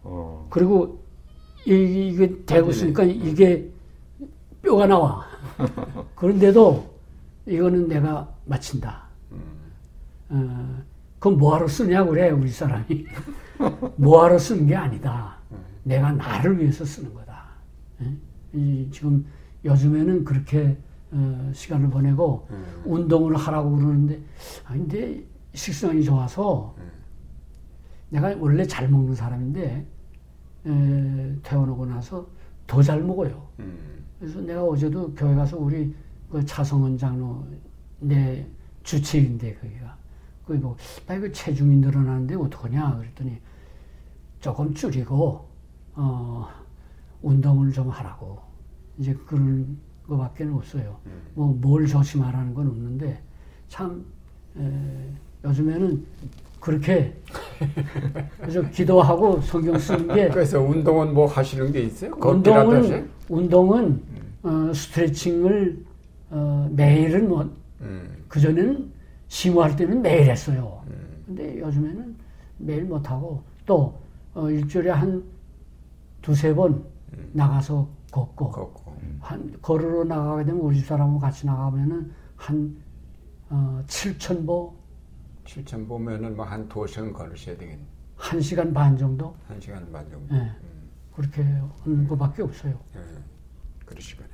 [0.03, 0.47] 어.
[0.51, 1.03] 그리고
[1.65, 3.67] 이- 이게 대고 있으니까 이게
[4.61, 5.25] 뼈가 나와.
[6.15, 6.93] 그런데도
[7.47, 9.03] 이거는 내가 마친다.
[10.29, 10.83] 어,
[11.19, 13.05] 그럼 뭐하러 쓰냐고 그래, 우리 사람이.
[13.95, 15.37] 뭐하러 쓰는 게 아니다.
[15.83, 17.45] 내가 나를 위해서 쓰는 거다.
[18.03, 18.13] 예?
[18.53, 19.25] 이 지금
[19.67, 20.77] 요즘에는 그렇게
[21.11, 22.47] 어, 시간을 보내고
[22.85, 24.21] 운동을 하라고 그러는데,
[24.65, 26.75] 아, 근데 식성이 좋아서
[28.09, 29.85] 내가 원래 잘 먹는 사람인데,
[30.65, 32.27] 에, 퇴원하고 나서
[32.65, 33.47] 더 잘 먹어요.
[33.59, 33.77] 음.
[34.19, 35.93] 그래서 내가 어제도 교회 가서 우리
[36.29, 37.45] 그 차성원 장로
[37.99, 38.45] 내
[38.83, 39.95] 주치인데 거기가.
[40.45, 42.97] 거기 보고 나 이거 체중이 늘어나는데 어떡하냐?
[42.97, 43.37] 그랬더니
[44.39, 45.45] 조금 줄이고
[45.95, 46.47] 어
[47.21, 48.39] 운동을 좀 하라고
[48.97, 49.77] 이제 그런
[50.07, 50.97] 거밖에 없어요.
[51.35, 53.19] 뭐 뭘 조심하라는 건 없는데
[53.67, 54.03] 참
[54.57, 54.61] 에,
[55.43, 56.05] 요즘에는
[56.59, 57.13] 그렇게
[58.39, 62.11] 그래서 기도하고 성경 쓰는 게 그래서 운동은 뭐 하시는 게 있어요?
[62.19, 64.01] 운동은 운동은
[64.43, 65.85] 어, 스트레칭을
[66.29, 67.49] 어, 매일은 뭐
[67.81, 68.23] 음.
[68.27, 68.91] 그전에는
[69.27, 70.81] 심호할 때는 매일 했어요.
[71.25, 72.15] 근데 요즘에는
[72.57, 73.93] 매일 못 하고 또
[74.33, 75.21] 어, 일주일에 한
[76.21, 76.83] 두세 번
[77.33, 78.86] 나가서 걷고 걷고.
[79.19, 82.77] 한 걸으러 나가게 되면 우리 집 사람하고 같이 나가면은 한
[83.49, 84.75] 어, 7천 보
[85.45, 87.81] 7천 보면은 뭐한 두시간 걸으셔야 되겠네.
[88.15, 89.35] 한 시간 반 정도?
[89.47, 90.35] 한 시간 반 정도.
[90.35, 90.51] 네.
[91.15, 92.77] 그렇게 하는 것밖에 없어요.
[92.93, 93.01] 네.
[93.85, 94.29] 그러시구나.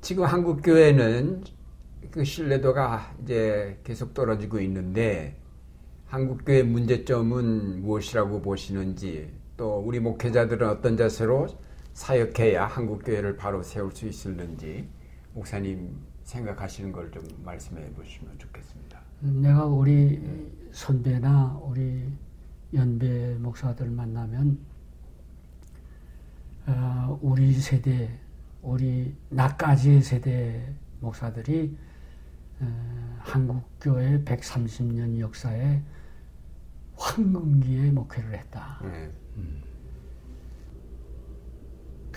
[0.00, 1.44] 지금 한국 교회는
[2.10, 5.36] 그 신뢰도가 이제 계속 떨어지고 있는데
[6.06, 11.46] 한국 교회 문제점은 무엇이라고 보시는지 또 우리 목회자들은 어떤 자세로
[12.00, 14.88] 사역해야 한국 교회를 바로 세울 수 있을는지
[15.34, 15.94] 목사님
[16.24, 18.98] 생각하시는 걸 좀 말씀해 보시면 좋겠습니다.
[19.20, 20.18] 내가 우리
[20.72, 22.10] 선배나 우리
[22.72, 24.58] 연배 목사들 만나면
[26.66, 28.18] 어, 우리 세대,
[28.62, 31.76] 우리 나까지의 세대 목사들이
[32.60, 35.82] 어, 한국 교회 130년 역사에
[36.96, 38.80] 황금기에 목회를 했다.
[38.84, 39.10] 네.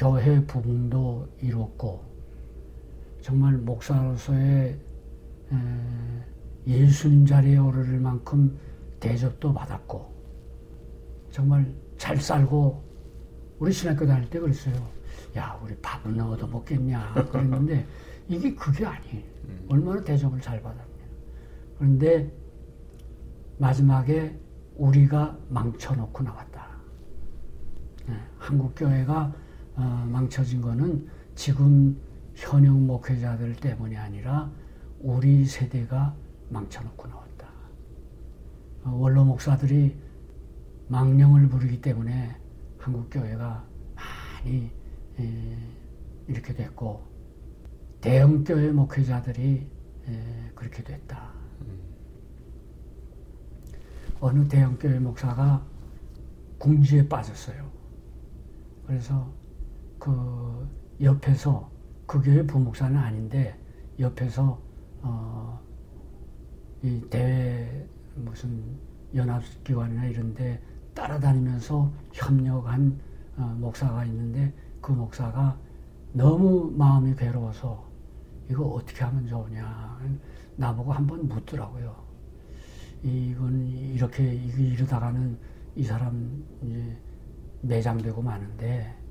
[0.03, 2.03] 교회 부흥도 이뤘고
[3.21, 4.77] 정말 목사로서의
[5.49, 5.57] 에,
[6.67, 8.59] 예수님 자리에 오르를 만큼
[8.99, 10.13] 대접도 받았고
[11.31, 12.83] 정말 잘 살고
[13.59, 14.75] 우리 신학교 다닐 때 그랬어요.
[15.37, 17.85] 야 우리 밥은 얻어 먹겠냐 그랬는데
[18.27, 19.23] 이게 그게 아니에요.
[19.69, 20.83] 얼마나 대접을 잘 받았냐.
[21.77, 22.29] 그런데
[23.57, 24.37] 마지막에
[24.75, 26.67] 우리가 망쳐놓고 나왔다.
[28.07, 29.42] 네, 한국 교회가
[29.75, 31.97] 어, 망쳐진 거는 지금
[32.35, 34.51] 현역 목회자들 때문이 아니라
[34.99, 36.15] 우리 세대가
[36.49, 37.47] 망쳐놓고 나왔다.
[38.83, 39.95] 어, 원로 목사들이
[40.87, 42.35] 망령을 부르기 때문에
[42.77, 43.65] 한국 교회가
[43.95, 44.71] 많이
[45.19, 45.57] 에,
[46.27, 47.01] 이렇게 됐고
[48.01, 49.67] 대형 교회 목회자들이
[50.07, 51.31] 에, 그렇게 됐다.
[54.19, 55.65] 어느 대형 교회 목사가
[56.57, 57.69] 궁지에 빠졌어요.
[58.87, 59.33] 그래서
[60.03, 60.67] 그
[60.99, 61.71] 옆에서
[62.05, 63.57] 그 교회 부목사는 아닌데
[63.97, 64.61] 옆에서
[65.01, 65.57] 어,
[66.81, 68.61] 이 대회 무슨
[69.15, 70.61] 연합기관이나 이런데
[70.93, 72.99] 따라다니면서 협력한
[73.37, 75.57] 어, 목사가 있는데 그 목사가
[76.11, 77.89] 너무 마음이 괴로워서
[78.49, 80.01] 이거 어떻게 하면 좋으냐
[80.57, 81.95] 나보고 한번 묻더라고요.
[83.03, 85.39] 이건 이렇게 이러다가는
[85.77, 86.97] 이 사람 이제
[87.61, 89.02] 매장되고 마는데 에,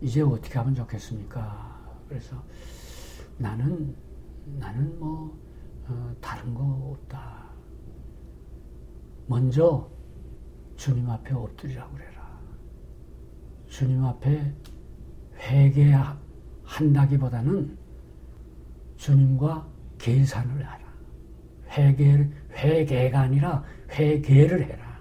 [0.00, 1.78] 이제 어떻게 하면 좋겠습니까?
[2.08, 2.42] 그래서
[3.38, 3.94] 나는
[4.58, 5.38] 나는 뭐
[5.88, 7.48] 어, 다른 거 없다.
[9.26, 9.88] 먼저
[10.76, 12.38] 주님 앞에 엎드리라고 그래라.
[13.68, 14.52] 주님 앞에
[15.38, 17.78] 회개한다기보다는
[18.96, 20.90] 주님과 계산을 하라.
[21.70, 24.98] 회개 회개가 아니라 회개를 해라.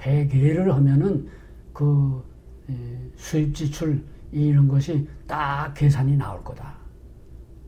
[0.00, 1.28] 회개를 하면은
[1.72, 2.24] 그
[3.16, 6.76] 수입 지출 이런 것이 딱 계산이 나올 거다.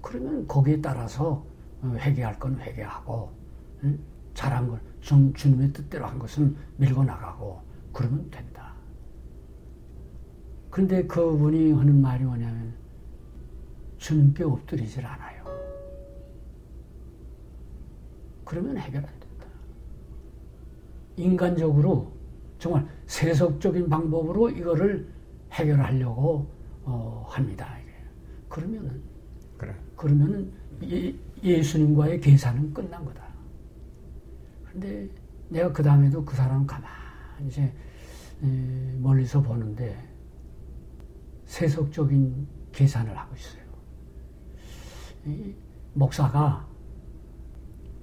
[0.00, 1.44] 그러면 거기에 따라서
[1.82, 3.30] 회개할 건 회개하고
[4.34, 7.60] 잘한 걸 주, 주님의 뜻대로 한 것은 밀고 나가고
[7.92, 8.74] 그러면 된다.
[10.70, 12.74] 그런데 그분이 하는 말이 뭐냐면
[13.98, 15.44] 주님께 엎드리질 않아요.
[18.44, 19.46] 그러면 해결 안 된다.
[21.16, 22.13] 인간적으로
[22.64, 25.06] 정말 세속적인 방법으로 이거를
[25.52, 26.50] 해결하려고
[26.82, 27.76] 어, 합니다.
[28.48, 29.02] 그러면은
[29.58, 29.74] 그래.
[29.94, 30.50] 그러면은
[30.82, 33.22] 예, 예수님과의 계산은 끝난 거다.
[34.64, 35.06] 근데
[35.50, 37.70] 내가 그 다음에도 그 사람 가만히 이제
[38.98, 39.94] 멀리서 보는데
[41.44, 43.62] 세속적인 계산을 하고 있어요.
[45.92, 46.66] 목사가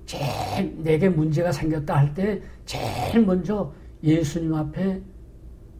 [0.05, 3.73] 제일 내게 문제가 생겼다 할 때 제일 먼저
[4.03, 5.01] 예수님 앞에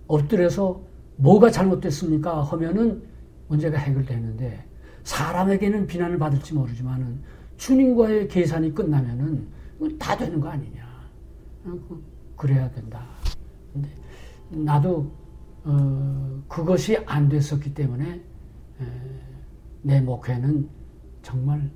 [0.08, 0.82] 엎드려서
[1.18, 2.44] 뭐가 잘못됐습니까?
[2.44, 3.04] 하면은
[3.48, 4.66] 문제가 해결되는데
[5.04, 7.22] 사람에게는 비난을 받을지 모르지만은
[7.58, 9.48] 주님과의 계산이 끝나면은
[10.00, 10.82] 다 되는 거 아니냐.
[11.64, 12.04] 그,
[12.36, 13.06] 그래야 된다.
[13.74, 13.90] 근데
[14.50, 15.12] 나도
[15.64, 18.22] 어, 그것이 안 됐었기 때문에 에,
[19.84, 20.68] 내 목회는
[21.22, 21.70] 정말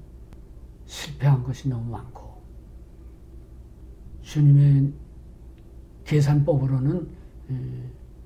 [0.86, 2.42] 실패한 것이 너무 많고
[4.22, 4.92] 주님의
[6.06, 7.08] 계산법으로는
[7.52, 7.56] 에,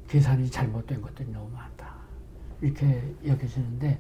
[0.08, 1.96] 계산이 잘못된 것들이 너무 많다.
[2.62, 3.98] 이렇게 여겨지는데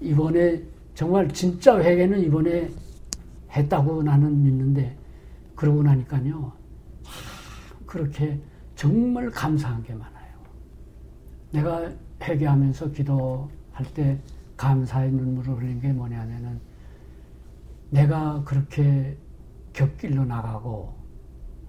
[0.00, 0.62] 이번에
[0.94, 2.70] 정말 진짜 회개는 이번에
[3.50, 4.96] 했다고 나는 믿는데
[5.54, 6.52] 그러고 나니까요
[7.86, 8.40] 그렇게
[8.74, 10.36] 정말 감사한 게 많아요.
[11.50, 11.90] 내가
[12.22, 14.18] 회개하면서 기도할 때
[14.56, 16.60] 감사의 눈물을 흘린 게 뭐냐면은
[17.90, 19.16] 내가 그렇게
[19.72, 20.94] 곁길로 나가고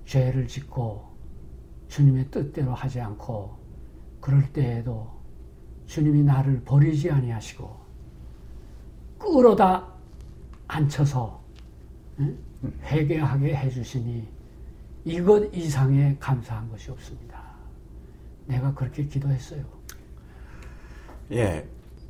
[0.05, 1.16] 죄를 짓고
[1.87, 3.55] 주님의 뜻대로 하지 않고
[4.19, 5.09] 그럴 때에도
[5.85, 7.77] 주님이 나를 버리지 아니하시고
[9.19, 9.87] 끌어다
[10.67, 11.41] 앉혀서
[12.83, 14.27] 회개하게 해주시니
[15.05, 17.41] 이것 이상의 감사한 것이 없습니다.
[18.45, 19.63] 내가 그렇게 기도했어요.
[21.31, 21.65] 예,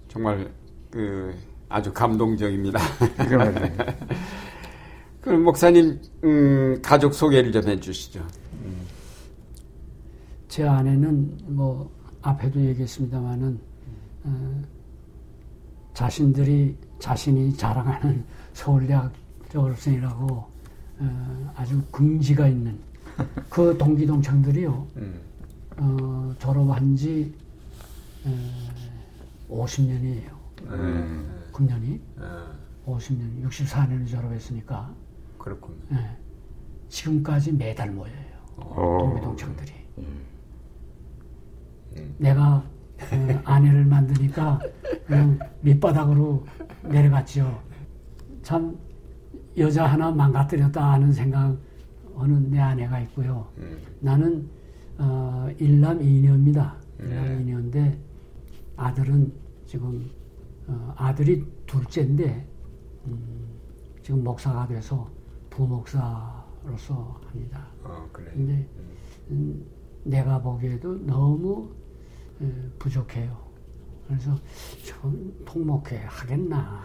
[0.08, 0.52] 정말
[0.90, 1.36] 그
[1.70, 2.80] 아주 감동적입니다.
[5.22, 8.26] 그럼 목사님 음, 가족 소개를 좀 해주시죠.
[10.48, 11.92] 제 아내는 뭐
[12.22, 13.60] 앞에도 얘기했습니다마는
[14.24, 14.62] 어,
[15.94, 18.24] 자신들이 자신이 자랑하는
[18.54, 19.12] 서울대학
[19.50, 20.46] 졸업생이라고
[21.00, 22.80] 어, 아주 긍지가 있는
[23.50, 25.20] 그 동기 동창들이요 음.
[25.78, 27.34] 어, 졸업한 지
[28.26, 28.30] 어,
[29.50, 30.38] 50년이에요.
[30.64, 31.44] 음.
[31.54, 32.52] 금년이 아,
[32.86, 34.94] 50년, 64년에 졸업했으니까
[35.38, 35.78] 그렇군요.
[35.94, 36.18] 예,
[36.90, 38.14] 지금까지 매달 모여요.
[38.58, 39.72] 동기 동창들이.
[42.18, 44.60] 내가 어, 아내를 만드니까
[45.06, 46.46] 그냥 밑바닥으로
[46.84, 47.62] 내려갔죠.
[48.42, 48.78] 참
[49.58, 53.48] 여자 하나 망가뜨렸다 하는 생각은 내 아내가 있고요.
[53.58, 53.78] 음.
[54.00, 54.50] 나는
[54.98, 56.76] 어, 일남 이녀입니다.
[57.00, 58.00] 일남 이녀인데
[58.76, 59.32] 아들은
[59.66, 60.10] 지금
[60.68, 62.48] 어, 아들이 둘째인데
[63.06, 63.48] 음,
[64.02, 65.10] 지금 목사가 돼서
[65.50, 67.68] 부목사로서 합니다.
[67.84, 68.32] 어, 그래.
[68.34, 68.68] 근데
[69.30, 69.66] 음,
[70.04, 71.87] 내가 보기에도 너무 에,
[72.80, 73.38] 부족해요.
[74.08, 74.36] 그래서
[74.84, 76.82] 좀 통목해 하겠나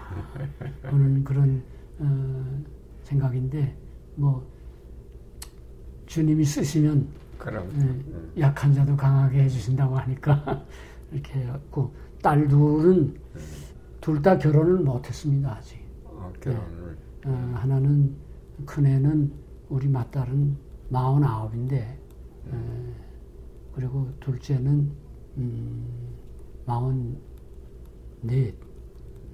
[0.83, 1.63] 하는 그런
[1.99, 2.63] 어,
[3.05, 3.77] 생각인데
[4.17, 4.47] 뭐
[6.07, 7.07] 주님이 쓰시면.
[8.37, 10.65] 예, 약한 자도 강하게 해주신다고 하니까
[11.13, 11.93] 이렇게 해갖고
[12.23, 13.17] 딸 둘은
[14.01, 15.79] 둘 다 결혼을 못했습니다 아직.
[16.05, 16.97] 어, 결혼을.
[17.27, 18.15] 어, 하나는
[18.67, 19.33] 큰 애는
[19.69, 20.57] 우리 맏딸은
[20.89, 21.99] 마흔 아홉인데
[23.75, 24.91] 그리고 둘째는
[25.37, 25.87] 음,
[26.67, 27.17] 마흔
[28.21, 28.55] 넷.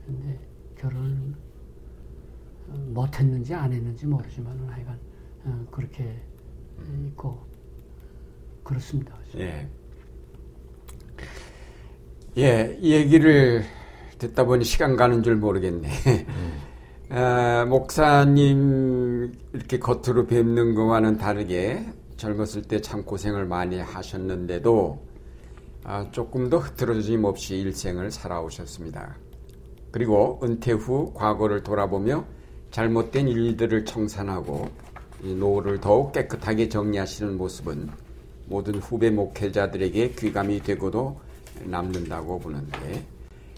[0.07, 0.39] 근데
[0.77, 1.35] 결혼을
[2.69, 4.99] 어, 못했는지 안 했는지 모르지만 하여간
[5.45, 6.21] 어, 그렇게
[7.07, 7.39] 있고
[8.63, 9.15] 그렇습니다.
[9.37, 9.69] 예.
[12.37, 13.65] 예, 이 얘기를
[14.19, 15.89] 듣다 보니 시간 가는 줄 모르겠네.
[17.11, 21.85] 아, 목사님 이렇게 겉으로 뵙는 것과는 다르게
[22.17, 25.08] 젊었을 때 참 고생을 많이 하셨는데도
[25.85, 29.17] 아, 조금 더 흐트러짐 없이 일생을 살아오셨습니다.
[29.91, 32.25] 그리고 은퇴 후 과거를 돌아보며
[32.71, 34.69] 잘못된 일들을 청산하고
[35.23, 37.91] 이 노후를 더욱 깨끗하게 정리하시는 모습은
[38.47, 41.21] 모든 후배 목회자들에게 귀감이 되고도
[41.65, 43.05] 남는다고 보는데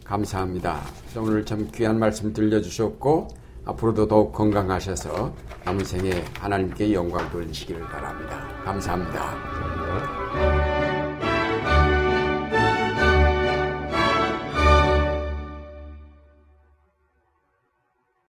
[0.04, 0.80] 감사합니다.
[1.16, 3.28] 오늘 참 귀한 말씀 들려주셨고
[3.64, 8.48] 앞으로도 더욱 건강하셔서 남은 생에 하나님께 영광 돌리시기를 바랍니다.
[8.64, 10.19] 감사합니다.